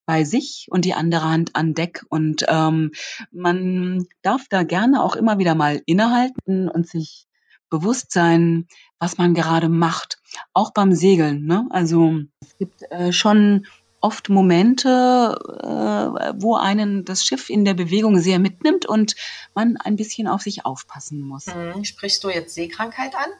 [0.06, 2.04] bei sich und die andere Hand an Deck.
[2.08, 2.92] Und ähm,
[3.30, 7.26] man darf da gerne auch immer wieder mal innehalten und sich
[7.70, 8.66] bewusst sein,
[8.98, 10.18] was man gerade macht.
[10.52, 11.44] Auch beim Segeln.
[11.44, 11.66] Ne?
[11.70, 13.66] Also es gibt äh, schon
[14.00, 19.16] oft Momente, äh, wo einen das Schiff in der Bewegung sehr mitnimmt und
[19.54, 21.46] man ein bisschen auf sich aufpassen muss.
[21.46, 21.84] Mhm.
[21.84, 23.30] Sprichst du jetzt Seekrankheit an?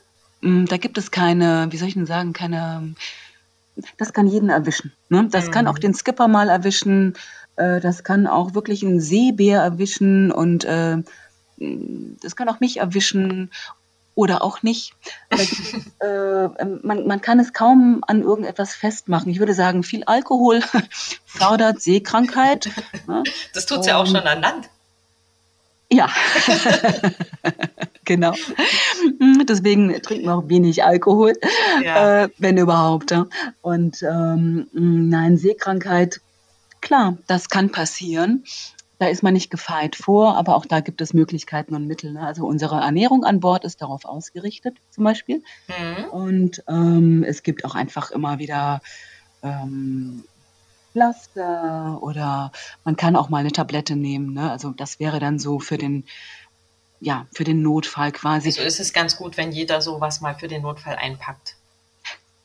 [0.40, 2.94] Mm, da gibt es keine, wie soll ich denn sagen, keine
[3.96, 4.92] das kann jeden erwischen.
[5.08, 5.28] Ne?
[5.30, 5.50] Das mhm.
[5.50, 5.80] kann auch mhm.
[5.80, 7.14] den Skipper mal erwischen.
[7.56, 10.98] Äh, das kann auch wirklich einen Seebär erwischen und äh,
[11.56, 13.50] das kann auch mich erwischen
[14.14, 14.92] oder auch nicht.
[16.00, 19.30] äh, ähm, man, man kann es kaum an irgendetwas festmachen.
[19.30, 20.62] Ich würde sagen, viel Alkohol
[21.24, 22.70] fördert Seekrankheit.
[23.06, 23.24] Ne?
[23.52, 24.70] Das tut es ja auch schon an Land.
[25.92, 26.09] Ja,
[28.05, 28.35] genau.
[29.49, 31.35] Deswegen trinken wir auch wenig Alkohol,
[31.83, 32.25] Ja.
[32.25, 33.11] äh, wenn überhaupt.
[33.11, 33.27] Ja.
[33.62, 36.20] Und ähm, nein, Seekrankheit,
[36.81, 38.44] klar, das kann passieren.
[38.99, 42.12] Da ist man nicht gefeit vor, aber auch da gibt es Möglichkeiten und Mittel.
[42.12, 42.20] Ne?
[42.20, 45.42] Also unsere Ernährung an Bord ist darauf ausgerichtet, zum Beispiel.
[45.68, 46.05] Mhm.
[46.11, 48.81] Und ähm, es gibt auch einfach immer wieder
[49.42, 50.25] ähm,
[50.94, 52.52] Pflaster oder
[52.85, 54.33] man kann auch mal eine Tablette nehmen.
[54.33, 54.50] Ne?
[54.50, 56.04] Also das wäre dann so für den,
[57.00, 58.48] ja, für den Notfall quasi.
[58.48, 61.57] Also ist es ganz gut, wenn jeder sowas mal für den Notfall einpackt,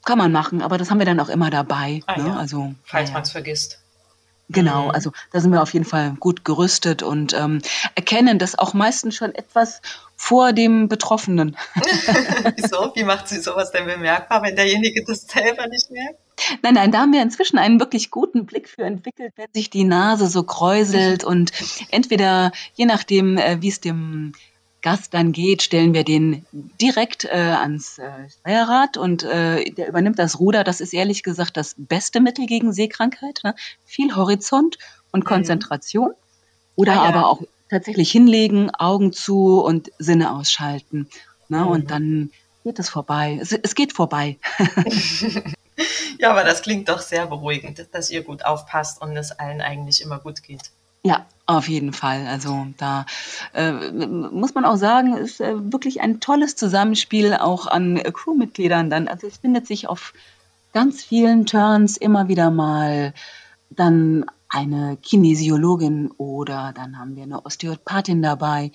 [0.03, 2.01] Kann man machen, aber das haben wir dann auch immer dabei.
[2.07, 2.27] Ah, ne?
[2.29, 2.35] ja.
[2.37, 3.79] Also falls ja, man es vergisst.
[4.51, 4.91] Genau, Mhm.
[4.91, 7.61] also da sind wir auf jeden Fall gut gerüstet und ähm,
[7.93, 9.79] erkennen das auch meistens schon etwas
[10.15, 11.55] vor dem Betroffenen.
[12.55, 12.91] Wieso?
[12.95, 16.17] Wie macht sie sowas denn bemerkbar, wenn derjenige das selber nicht merkt?
[16.61, 19.83] Nein, nein, da haben wir inzwischen einen wirklich guten Blick für entwickelt, wenn sich die
[19.83, 21.51] Nase so kräuselt und
[21.91, 24.33] entweder, je nachdem, äh, wie es dem
[24.81, 30.19] Gast dann geht, stellen wir den direkt äh, ans äh, Steuerrad und äh, der übernimmt
[30.19, 30.63] das Ruder.
[30.63, 33.41] Das ist ehrlich gesagt das beste Mittel gegen Seekrankheit.
[33.43, 33.55] Ne?
[33.85, 34.77] Viel Horizont
[35.11, 36.13] und Konzentration.
[36.75, 37.01] Oder Ah, ja.
[37.03, 41.09] aber auch tatsächlich hinlegen, Augen zu und Sinne ausschalten.
[41.49, 41.59] Ne?
[41.59, 41.67] Mhm.
[41.67, 42.31] Und dann
[42.63, 43.37] geht es vorbei.
[43.41, 44.37] Es, es geht vorbei.
[46.19, 50.01] Ja, aber das klingt doch sehr beruhigend, dass ihr gut aufpasst und es allen eigentlich
[50.01, 50.71] immer gut geht.
[51.03, 52.27] Ja, auf jeden Fall.
[52.27, 53.05] Also da
[53.53, 58.89] äh, muss man auch sagen, ist äh, wirklich ein tolles Zusammenspiel auch an äh, Crewmitgliedern
[58.89, 59.07] dann.
[59.07, 60.13] Also es findet sich auf
[60.73, 63.13] ganz vielen Turns immer wieder mal
[63.69, 68.71] dann eine Kinesiologin oder dann haben wir eine Osteopathin dabei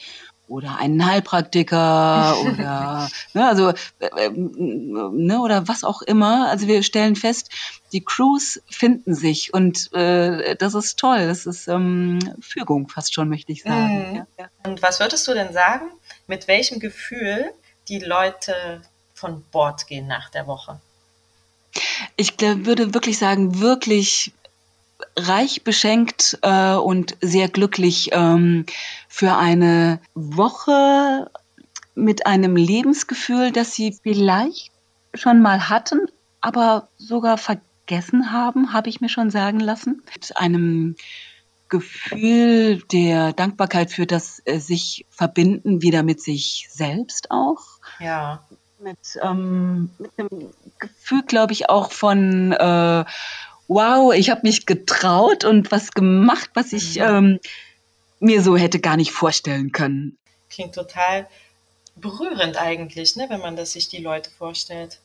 [0.48, 6.48] oder einen Heilpraktiker oder ne, also äh, äh, ne, oder was auch immer.
[6.48, 7.50] Also wir stellen fest,
[7.92, 11.26] die Crews finden sich und äh, das ist toll.
[11.26, 14.11] Das ist ähm, Fügung fast schon, möchte ich sagen.
[14.11, 14.16] Mhm.
[14.16, 14.48] Ja, ja.
[14.64, 15.90] Und was würdest du denn sagen,
[16.26, 17.50] mit welchem Gefühl
[17.88, 18.83] die Leute
[19.14, 20.80] von Bord gehen nach der Woche?
[22.16, 24.33] Ich glaub, würde wirklich sagen, wirklich
[25.16, 28.66] reich beschenkt äh, und sehr glücklich ähm,
[29.09, 31.31] für eine Woche
[31.94, 34.72] mit einem Lebensgefühl, das sie vielleicht
[35.14, 36.00] schon mal hatten,
[36.40, 40.03] aber sogar vergessen haben, habe ich mir schon sagen lassen.
[40.12, 40.96] Mit einem
[41.68, 47.61] Gefühl der Dankbarkeit für das äh, sich verbinden wieder mit sich selbst auch
[48.00, 48.44] Ja.
[48.81, 53.05] mit, ähm, mit einem Gefühl, glaube ich, auch von äh,
[53.68, 57.40] wow, ich habe mich getraut und was gemacht, was ich ähm,
[58.20, 60.16] mir so hätte gar nicht vorstellen können.
[60.50, 61.27] Klingt total
[61.96, 64.98] berührend eigentlich, ne, wenn man das sich die Leute vorstellt.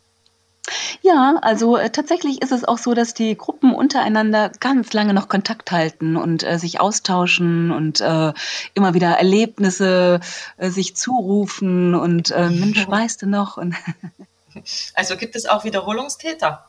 [1.02, 5.28] Ja, also äh, tatsächlich ist es auch so, dass die Gruppen untereinander ganz lange noch
[5.28, 8.34] Kontakt halten und äh, sich austauschen und äh,
[8.74, 10.20] immer wieder Erlebnisse
[10.58, 13.58] äh, sich zurufen und äh, Mensch, weißt du noch?
[14.94, 16.69] Also gibt es auch Wiederholungstäter.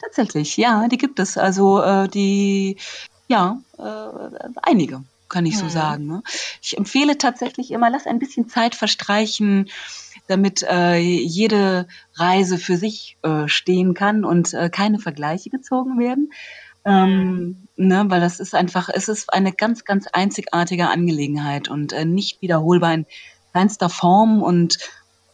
[0.00, 1.36] Tatsächlich, ja, die gibt es.
[1.38, 2.76] Also äh, die,
[3.28, 5.70] ja, äh, einige, kann ich so Mhm.
[5.70, 6.06] sagen.
[6.06, 6.22] Ne?
[6.62, 9.68] Ich empfehle tatsächlich immer, lass ein bisschen Zeit verstreichen,
[10.28, 16.32] damit äh, jede Reise für sich äh, stehen kann und äh, keine Vergleiche gezogen werden.
[16.84, 22.04] Ähm, ne, weil das ist einfach, es ist eine ganz, ganz einzigartige Angelegenheit und äh,
[22.04, 23.06] nicht wiederholbar in
[23.50, 24.78] kleinster Form und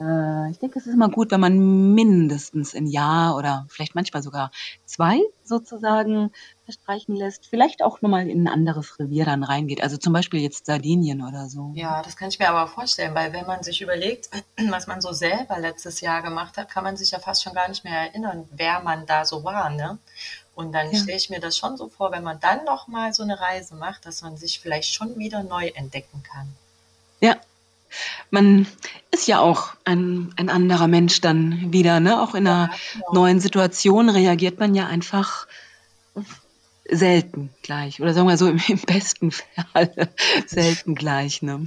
[0.02, 4.22] äh, ich denke, es ist immer gut, wenn man mindestens ein Jahr oder vielleicht manchmal
[4.22, 4.50] sogar
[4.84, 6.32] zwei sozusagen
[6.64, 7.46] verstreichen lässt.
[7.46, 9.82] Vielleicht auch nochmal in ein anderes Revier dann reingeht.
[9.82, 11.72] Also zum Beispiel jetzt Sardinien oder so.
[11.74, 14.28] Ja, das kann ich mir aber vorstellen, weil wenn man sich überlegt,
[14.70, 17.68] was man so selber letztes Jahr gemacht hat, kann man sich ja fast schon gar
[17.68, 19.98] nicht mehr erinnern, wer man da so war, ne?
[20.54, 20.98] Und dann Ja.
[20.98, 23.74] stelle ich mir das schon so vor, wenn man dann noch mal so eine Reise
[23.74, 26.54] macht, dass man sich vielleicht schon wieder neu entdecken kann.
[27.20, 27.36] Ja.
[28.30, 28.66] Man
[29.10, 32.20] ist ja auch ein, ein anderer Mensch dann wieder, ne?
[32.20, 33.12] Auch in einer genau.
[33.12, 35.46] neuen Situation reagiert man ja einfach
[36.88, 38.00] selten gleich.
[38.00, 40.08] Oder sagen wir so, im, im besten Fall
[40.46, 41.64] selten gleich, ne?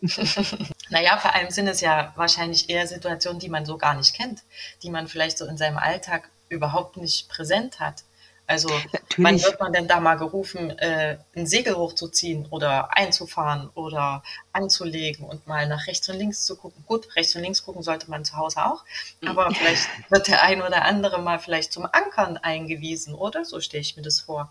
[0.90, 4.42] Naja, vor allem sind es ja wahrscheinlich eher Situationen, die man so gar nicht kennt,
[4.82, 8.04] die man vielleicht so in seinem Alltag überhaupt nicht präsent hat.
[8.48, 9.44] Also wann Natürlich.
[9.44, 15.46] wird man denn da mal gerufen, äh, ein Segel hochzuziehen oder einzufahren oder anzulegen und
[15.46, 16.82] mal nach rechts und links zu gucken?
[16.86, 18.84] Gut, rechts und links gucken sollte man zu Hause auch,
[19.26, 23.44] aber vielleicht wird der ein oder andere mal vielleicht zum Ankern eingewiesen, oder?
[23.44, 24.50] So stelle ich mir das vor.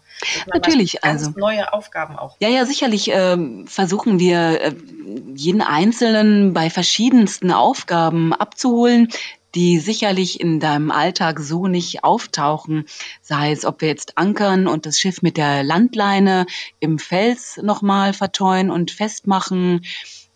[0.53, 1.39] Natürlich, ganz also.
[1.39, 2.35] neue Aufgaben auch.
[2.39, 4.75] Ja, ja, sicherlich ähm, versuchen wir, äh,
[5.33, 9.09] jeden Einzelnen bei verschiedensten Aufgaben abzuholen,
[9.55, 12.85] die sicherlich in deinem Alltag so nicht auftauchen.
[13.21, 16.45] Sei es, ob wir jetzt ankern und das Schiff mit der Landleine
[16.79, 19.81] im Fels nochmal verteuen und festmachen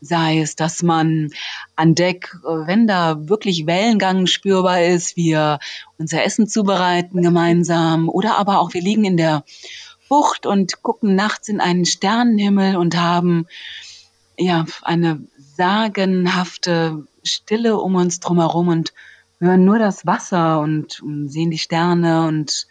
[0.02, 1.30] sei es, dass man
[1.76, 5.60] an Deck, äh, wenn da wirklich Wellengang spürbar ist, wir
[5.97, 9.43] unser Essen zubereiten gemeinsam oder aber auch wir liegen in der
[10.10, 13.47] Bucht und gucken nachts in einen Sternenhimmel und haben
[14.38, 15.21] ja eine
[15.56, 18.94] sagenhafte Stille um uns drumherum und
[19.40, 22.68] hören nur das Wasser und, sehen die Sterne und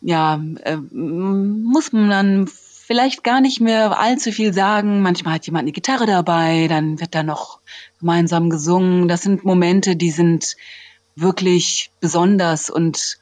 [0.00, 5.02] ja, äh, muss man dann vielleicht gar nicht mehr allzu viel sagen.
[5.02, 7.60] Manchmal hat jemand eine Gitarre dabei, dann wird da noch
[8.00, 9.06] gemeinsam gesungen.
[9.06, 10.56] Das sind Momente, die sind
[11.14, 13.18] wirklich besonders und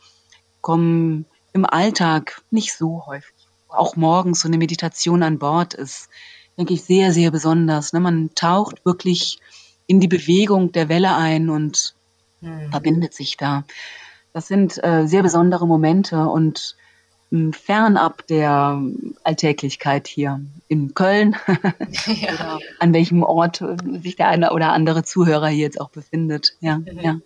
[0.61, 3.35] kommen im Alltag nicht so häufig.
[3.69, 6.09] Auch morgens so eine Meditation an Bord ist,
[6.57, 7.93] denke ich, sehr, sehr besonders.
[7.93, 8.01] Ne?
[8.01, 9.39] Man taucht wirklich
[9.89, 11.95] in die Bewegung der Welle ein und
[12.41, 12.71] hm.
[12.71, 13.65] verbindet sich da.
[14.33, 16.77] Das sind äh, sehr besondere Momente und
[17.53, 18.81] fernab der
[19.23, 21.37] Alltäglichkeit hier in Köln
[22.07, 22.33] ja.
[22.33, 23.63] oder an welchem Ort
[24.03, 26.55] sich der eine oder andere Zuhörer hier jetzt auch befindet.
[26.61, 27.01] Ja, mhm.
[27.01, 27.21] ja.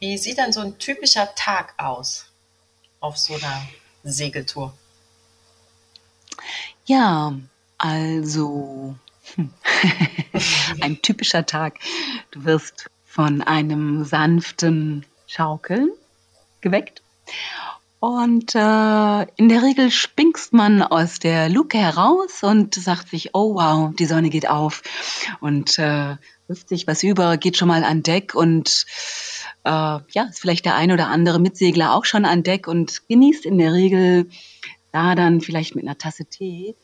[0.00, 2.26] Wie sieht dann so ein typischer Tag aus
[3.00, 3.62] auf so einer
[4.02, 4.74] Segeltour?
[6.84, 7.32] Ja,
[7.78, 9.11] also hm.
[10.80, 11.78] ein typischer Tag.
[12.30, 15.90] Du wirst von einem sanften Schaukeln
[16.60, 17.02] geweckt
[18.02, 23.54] und äh, in der Regel springst man aus der Luke heraus und sagt sich, oh
[23.54, 24.82] wow, die Sonne geht auf
[25.40, 26.16] und äh,
[26.48, 28.86] wirft sich was über, geht schon mal an Deck und
[29.62, 33.46] äh, ja, ist vielleicht der ein oder andere Mitsegler auch schon an Deck und genießt
[33.46, 34.28] in der Regel
[34.90, 36.74] da dann vielleicht mit einer Tasse Tee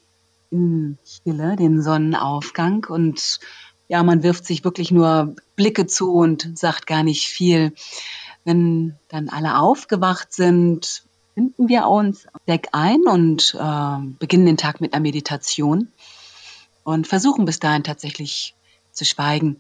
[0.50, 3.40] in Stille den Sonnenaufgang und
[3.88, 7.72] ja, man wirft sich wirklich nur Blicke zu und sagt gar nicht viel.
[8.44, 14.56] Wenn dann alle aufgewacht sind, finden wir uns auf Deck ein und äh, beginnen den
[14.56, 15.88] Tag mit einer Meditation
[16.84, 18.54] und versuchen bis dahin tatsächlich
[18.92, 19.58] zu schweigen.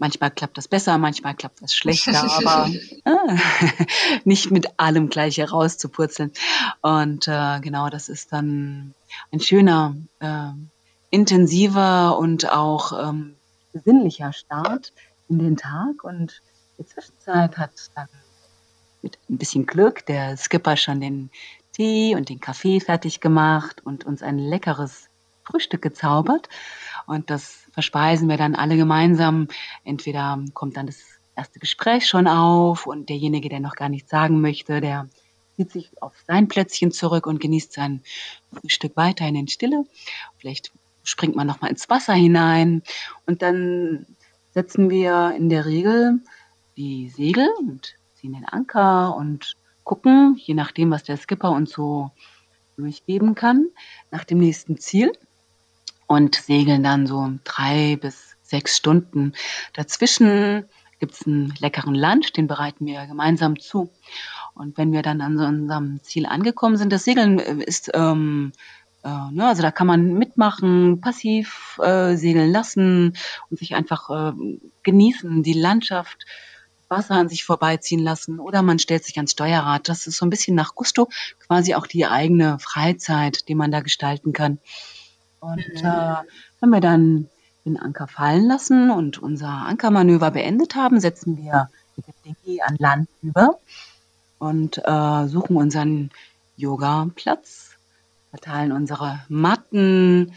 [0.00, 2.70] Manchmal klappt das besser, manchmal klappt das schlechter, aber
[3.04, 3.84] äh,
[4.24, 6.32] nicht mit allem gleich herauszupurzeln.
[6.80, 8.94] Und äh, genau, das ist dann
[9.30, 10.52] ein schöner, äh,
[11.10, 13.36] intensiver und auch ähm,
[13.74, 14.94] besinnlicher Start
[15.28, 16.02] in den Tag.
[16.02, 16.40] Und
[16.78, 18.08] die Zwischenzeit hat dann
[19.02, 21.28] mit ein bisschen Glück der Skipper schon den
[21.72, 25.09] Tee und den Kaffee fertig gemacht und uns ein leckeres
[25.50, 26.48] Frühstück gezaubert.
[27.06, 29.48] Und das verspeisen wir dann alle gemeinsam.
[29.84, 31.00] Entweder kommt dann das
[31.36, 35.08] erste Gespräch schon auf und derjenige, der noch gar nichts sagen möchte, der
[35.56, 38.02] zieht sich auf sein Plätzchen zurück und genießt sein
[38.52, 39.84] Frühstück weiterhin in Stille.
[40.38, 42.82] Vielleicht springt man noch mal ins Wasser hinein
[43.26, 44.06] und dann
[44.52, 46.20] setzen wir in der Regel
[46.76, 52.10] die Segel und ziehen den Anker und gucken, je nachdem, was der Skipper uns so
[52.76, 53.68] durchgeben kann,
[54.10, 55.12] nach dem nächsten Ziel
[56.10, 59.32] und segeln dann so drei bis sechs Stunden.
[59.74, 60.64] Dazwischen
[60.98, 63.92] gibt es einen leckeren Lunch, den bereiten wir gemeinsam zu.
[64.52, 68.50] Und wenn wir dann an so unserem Ziel angekommen sind, das Segeln äh, ist, ähm,
[69.04, 73.16] äh, ne, also da kann man mitmachen, passiv äh, segeln lassen
[73.48, 74.32] und sich einfach äh,
[74.82, 76.26] genießen, die Landschaft
[76.88, 79.88] Wasser an sich vorbeiziehen lassen oder man stellt sich ans Steuerrad.
[79.88, 81.08] Das ist so ein bisschen nach Gusto
[81.46, 84.58] quasi auch die eigene Freizeit, die man da gestalten kann.
[85.40, 85.84] Und mhm.
[85.84, 86.16] äh,
[86.60, 87.28] wenn wir dann
[87.64, 92.76] den Anker fallen lassen und unser Ankermanöver beendet haben, setzen wir mit dem Dingi an
[92.78, 93.58] Land über
[94.38, 96.10] und äh, suchen unseren
[96.56, 97.76] Yoga-Platz,
[98.30, 100.32] verteilen unsere Matten,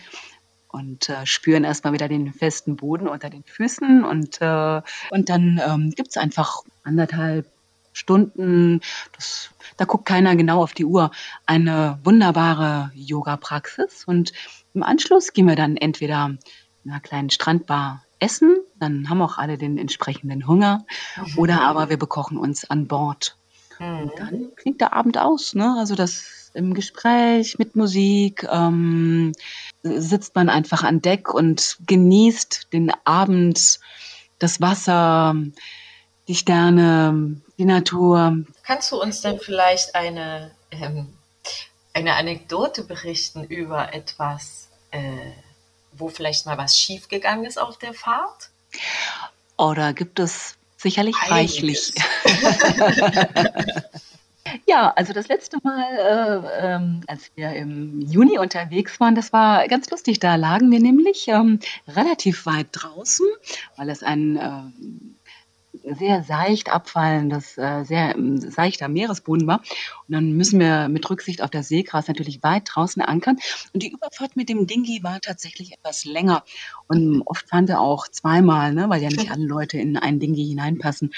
[0.74, 5.62] und äh, spüren erstmal wieder den festen Boden unter den Füßen und, äh, und dann
[5.64, 7.46] ähm, gibt einfach anderthalb
[7.94, 8.82] Stunden,
[9.16, 11.12] das, da guckt keiner genau auf die Uhr,
[11.46, 14.34] eine wunderbare Yoga-Praxis und
[14.74, 16.36] im Anschluss gehen wir dann entweder
[16.84, 20.86] in einer kleinen Strandbar essen, dann haben auch alle den entsprechenden Hunger
[21.18, 21.38] mhm.
[21.38, 23.38] oder aber wir bekochen uns an Bord.
[23.80, 24.12] Mhm.
[24.18, 25.76] Dann klingt der Abend aus, ne?
[25.78, 29.34] Also das im Gespräch mit Musik ähm,
[29.82, 33.80] sitzt man einfach an Deck und genießt den Abend,
[34.40, 35.36] das Wasser,
[36.28, 38.38] die Sterne, die Natur.
[38.64, 41.08] Kannst du uns denn vielleicht eine, ähm,
[41.94, 45.32] eine Anekdote berichten über etwas, äh,
[45.92, 48.50] wo vielleicht mal was schiefgegangen ist auf der Fahrt?
[49.58, 51.32] Oder gibt es sicherlich Einiges.
[51.32, 51.94] reichlich.
[54.68, 59.68] Ja, also das letzte Mal, äh, ähm, als wir im Juni unterwegs waren, das war
[59.68, 60.20] ganz lustig.
[60.20, 63.26] Da lagen wir nämlich ähm, relativ weit draußen,
[63.78, 65.23] weil es ein äh,
[65.84, 69.60] sehr seicht abfallendes, äh, sehr ähm, seichter Meeresboden war.
[70.08, 73.38] Und dann müssen wir mit Rücksicht auf das Seegras natürlich weit draußen ankern.
[73.74, 76.44] Und die Überfahrt mit dem Dingi war tatsächlich etwas länger.
[76.88, 80.46] Und oft fahren wir auch zweimal, ne, weil ja nicht alle Leute in einen Dingi
[80.46, 81.14] hineinpassen.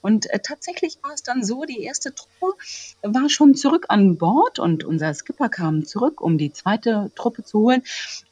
[0.00, 2.56] Und äh, tatsächlich war es dann so, die erste Truppe
[3.02, 7.60] war schon zurück an Bord und unser Skipper kam zurück, um die zweite Truppe zu
[7.60, 7.82] holen.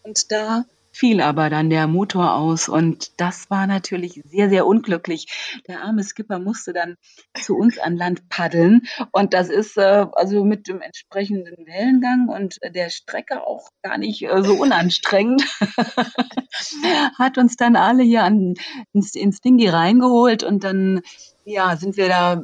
[0.02, 0.64] Und da
[0.96, 5.60] fiel aber dann der Motor aus und das war natürlich sehr, sehr unglücklich.
[5.68, 6.96] Der arme Skipper musste dann
[7.34, 8.82] zu uns an Land paddeln
[9.12, 14.22] und das ist äh, also mit dem entsprechenden Wellengang und der Strecke auch gar nicht
[14.22, 15.44] äh, so unanstrengend.
[17.18, 18.54] Hat uns dann alle hier an,
[18.94, 21.02] ins, ins Dingi reingeholt und dann
[21.46, 22.42] ja, sind wir da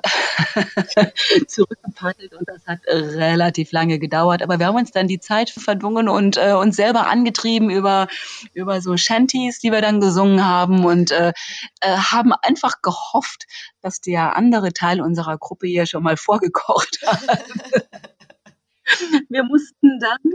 [1.48, 4.42] zurückgepaddelt und das hat relativ lange gedauert.
[4.42, 8.06] Aber wir haben uns dann die Zeit verdungen und äh, uns selber angetrieben über,
[8.54, 11.32] über so Shanties, die wir dann gesungen haben und äh,
[11.80, 13.46] äh, haben einfach gehofft,
[13.80, 17.44] dass der andere Teil unserer Gruppe hier schon mal vorgekocht hat.
[19.28, 20.32] wir mussten dann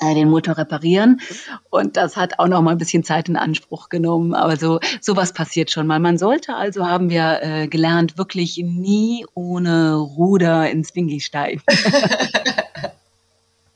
[0.00, 1.20] den Motor reparieren.
[1.68, 4.34] Und das hat auch noch mal ein bisschen Zeit in Anspruch genommen.
[4.34, 6.00] Aber so sowas passiert schon mal.
[6.00, 11.62] Man sollte also, haben wir äh, gelernt, wirklich nie ohne Ruder ins Wingi steigen.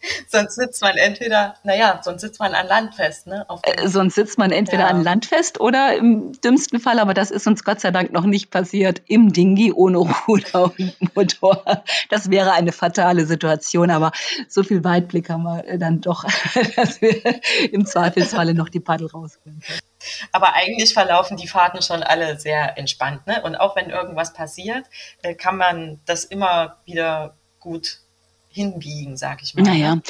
[0.28, 3.46] sonst sitzt man entweder, naja, sonst sitzt man an Land fest, ne?
[3.62, 4.88] Äh, sonst sitzt man entweder ja.
[4.88, 8.24] an Land fest oder im dümmsten Fall, aber das ist uns Gott sei Dank noch
[8.24, 11.64] nicht passiert, im Dingi ohne Ruder und Motor.
[12.10, 14.12] Das wäre eine fatale Situation, aber
[14.48, 16.24] so viel Weitblick haben wir dann doch,
[16.76, 17.40] dass wir
[17.72, 19.80] im Zweifelsfalle noch die Paddel rausholen können.
[20.32, 23.26] Aber eigentlich verlaufen die Fahrten schon alle sehr entspannt.
[23.26, 23.42] Ne?
[23.42, 24.86] Und auch wenn irgendwas passiert,
[25.22, 28.03] äh, kann man das immer wieder gut
[28.54, 29.62] hinbiegen, sag ich mal.
[29.62, 30.00] Naja,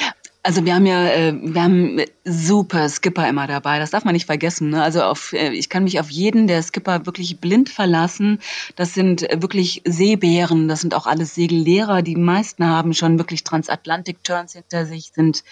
[0.43, 3.79] also wir haben ja, äh, wir haben super Skipper immer dabei.
[3.79, 4.71] Das darf man nicht vergessen.
[4.71, 4.83] Ne?
[4.83, 8.41] Also auf, äh, ich kann mich auf jeden der Skipper wirklich blind verlassen.
[8.77, 10.69] Das sind wirklich Seebären.
[10.69, 12.03] Das sind auch alles Segellehrer.
[12.03, 15.45] Die meisten haben schon wirklich Transatlantik-Turns hinter sich, sind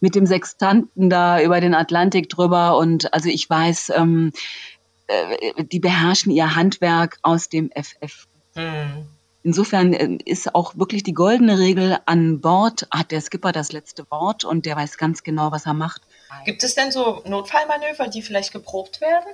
[0.00, 2.76] mit dem Sextanten da über den Atlantik drüber.
[2.76, 4.32] Und also ich weiß, ähm,
[5.06, 8.26] äh, die beherrschen ihr Handwerk aus dem FF.
[8.56, 9.06] Hm.
[9.44, 14.10] Insofern äh, ist auch wirklich die goldene Regel an Bord, hat der Skipper das letzte
[14.10, 16.00] Wort und der weiß ganz genau, was er macht.
[16.46, 19.28] Gibt es denn so Notfallmanöver, die vielleicht geprobt werden?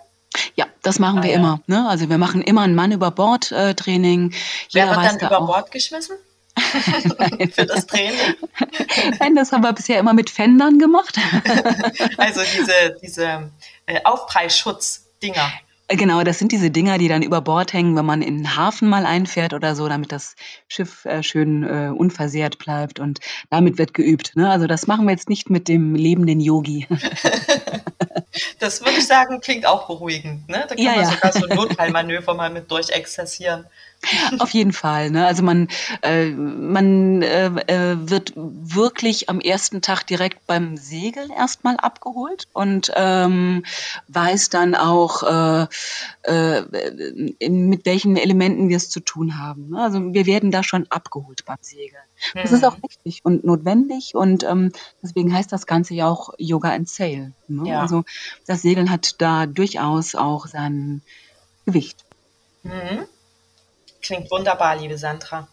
[0.56, 1.36] Ja, das machen ah, wir ja.
[1.36, 1.60] immer.
[1.66, 1.88] Ne?
[1.88, 4.34] Also wir machen immer ein Mann über Bord äh, Training.
[4.72, 5.46] Wer wird dann über auch.
[5.46, 6.16] Bord geschmissen?
[7.52, 8.34] Für das Training?
[9.20, 11.16] Nein, das haben wir bisher immer mit Fendern gemacht.
[12.16, 13.50] also diese, diese
[13.86, 15.52] äh, Aufprallschutz-Dinger.
[15.92, 18.88] Genau, das sind diese Dinger, die dann über Bord hängen, wenn man in den Hafen
[18.88, 20.36] mal einfährt oder so, damit das
[20.68, 23.18] Schiff äh, schön äh, unversehrt bleibt und
[23.50, 24.36] damit wird geübt.
[24.36, 24.48] Ne?
[24.48, 26.86] Also das machen wir jetzt nicht mit dem lebenden Yogi.
[28.58, 30.48] das würde ich sagen, klingt auch beruhigend.
[30.48, 30.64] Ne?
[30.68, 31.10] Da kann ja, man ja.
[31.10, 33.66] sogar so ein Notfallmanöver mal mit durchexerzieren.
[34.38, 35.10] Auf jeden Fall.
[35.10, 35.26] Ne?
[35.26, 35.68] Also man,
[36.02, 42.90] äh, man äh, äh, wird wirklich am ersten Tag direkt beim Segeln erstmal abgeholt und
[42.94, 43.64] ähm,
[44.08, 45.66] weiß dann auch, äh,
[46.22, 49.70] äh, mit welchen Elementen wir es zu tun haben.
[49.70, 49.82] Ne?
[49.82, 52.02] Also wir werden da schon abgeholt beim Segeln.
[52.34, 56.72] Das ist auch wichtig und notwendig und ähm, deswegen heißt das Ganze ja auch Yoga
[56.72, 57.32] and Sail.
[57.48, 57.70] Ne?
[57.70, 57.80] Ja.
[57.80, 58.04] Also
[58.46, 61.02] das Segeln hat da durchaus auch sein
[61.66, 62.04] Gewicht.
[62.62, 63.06] Mhm.
[64.02, 65.48] Klingt wunderbar, liebe Sandra.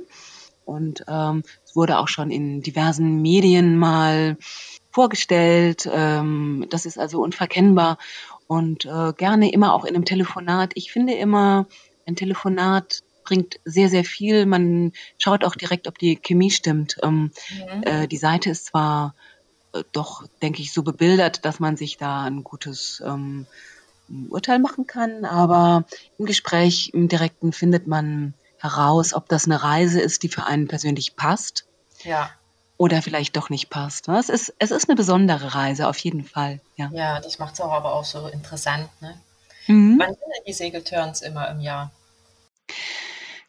[0.66, 4.36] und ähm, es wurde auch schon in diversen Medien mal
[4.98, 5.88] vorgestellt.
[5.92, 7.98] Ähm, das ist also unverkennbar
[8.48, 10.72] und äh, gerne immer auch in einem Telefonat.
[10.74, 11.66] Ich finde immer,
[12.04, 14.44] ein Telefonat bringt sehr, sehr viel.
[14.44, 16.96] Man schaut auch direkt, ob die Chemie stimmt.
[17.04, 17.82] Ähm, mhm.
[17.84, 19.14] äh, die Seite ist zwar
[19.72, 23.46] äh, doch, denke ich, so bebildert, dass man sich da ein gutes ähm,
[24.30, 25.84] Urteil machen kann, aber
[26.18, 30.66] im Gespräch, im Direkten findet man heraus, ob das eine Reise ist, die für einen
[30.66, 31.66] persönlich passt.
[32.02, 32.30] Ja.
[32.78, 34.08] Oder vielleicht doch nicht passt.
[34.08, 34.18] Ne?
[34.18, 36.60] Es ist, es ist eine besondere Reise, auf jeden Fall.
[36.76, 38.88] Ja, ja das macht es auch aber auch so interessant.
[39.00, 39.20] Ne?
[39.66, 39.98] Mhm.
[39.98, 41.90] Wann sind denn die Segelturns immer im Jahr?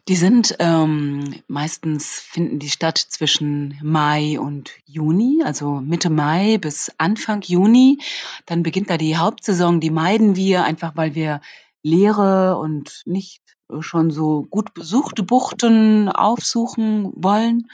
[0.08, 6.92] Die sind ähm, meistens finden die statt zwischen Mai und Juni, also Mitte Mai bis
[6.98, 8.00] Anfang Juni.
[8.48, 9.80] Dann beginnt da die Hauptsaison.
[9.80, 11.42] Die meiden wir einfach, weil wir
[11.84, 13.42] leere und nicht
[13.82, 17.68] schon so gut besuchte Buchten aufsuchen wollen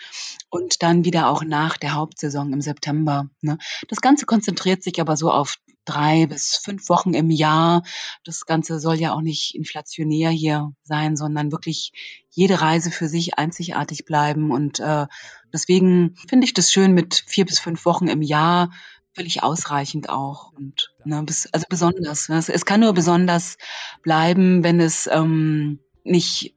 [0.49, 3.30] und dann wieder auch nach der Hauptsaison im September.
[3.41, 3.58] Ne?
[3.88, 7.84] Das Ganze konzentriert sich aber so auf drei bis fünf Wochen im Jahr.
[8.24, 11.91] Das Ganze soll ja auch nicht inflationär hier sein, sondern wirklich
[12.32, 14.51] jede Reise für sich einzigartig bleiben.
[14.51, 15.06] Und äh,
[15.53, 18.72] deswegen finde ich das schön mit vier bis fünf Wochen im Jahr
[19.16, 22.30] völlig ausreichend auch und ne, bis, also besonders.
[22.30, 22.38] Ne?
[22.38, 23.57] Es, kann nur besonders
[24.03, 26.53] bleiben, wenn es ähm, nicht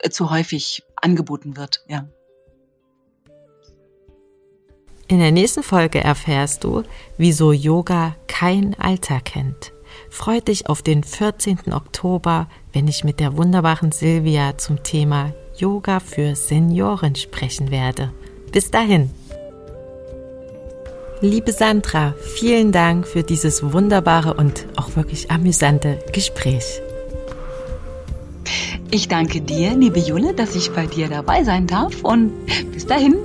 [0.00, 1.84] äh, zu häufig angeboten wird.
[1.88, 2.08] Ja.
[5.06, 6.82] In der nächsten Folge erfährst du,
[7.16, 9.72] wieso Yoga kein Alter kennt.
[10.10, 11.72] Freut dich auf den 14.
[11.72, 18.12] Oktober, wenn ich mit der wunderbaren Silvia zum Thema Yoga für Senioren sprechen werde.
[18.52, 19.10] Bis dahin.
[21.20, 26.80] Liebe Sandra, vielen Dank für dieses wunderbare und auch wirklich amüsante Gespräch.
[28.92, 32.32] Ich danke dir, liebe Jule, dass ich bei dir dabei sein darf und
[32.72, 33.16] bis dahin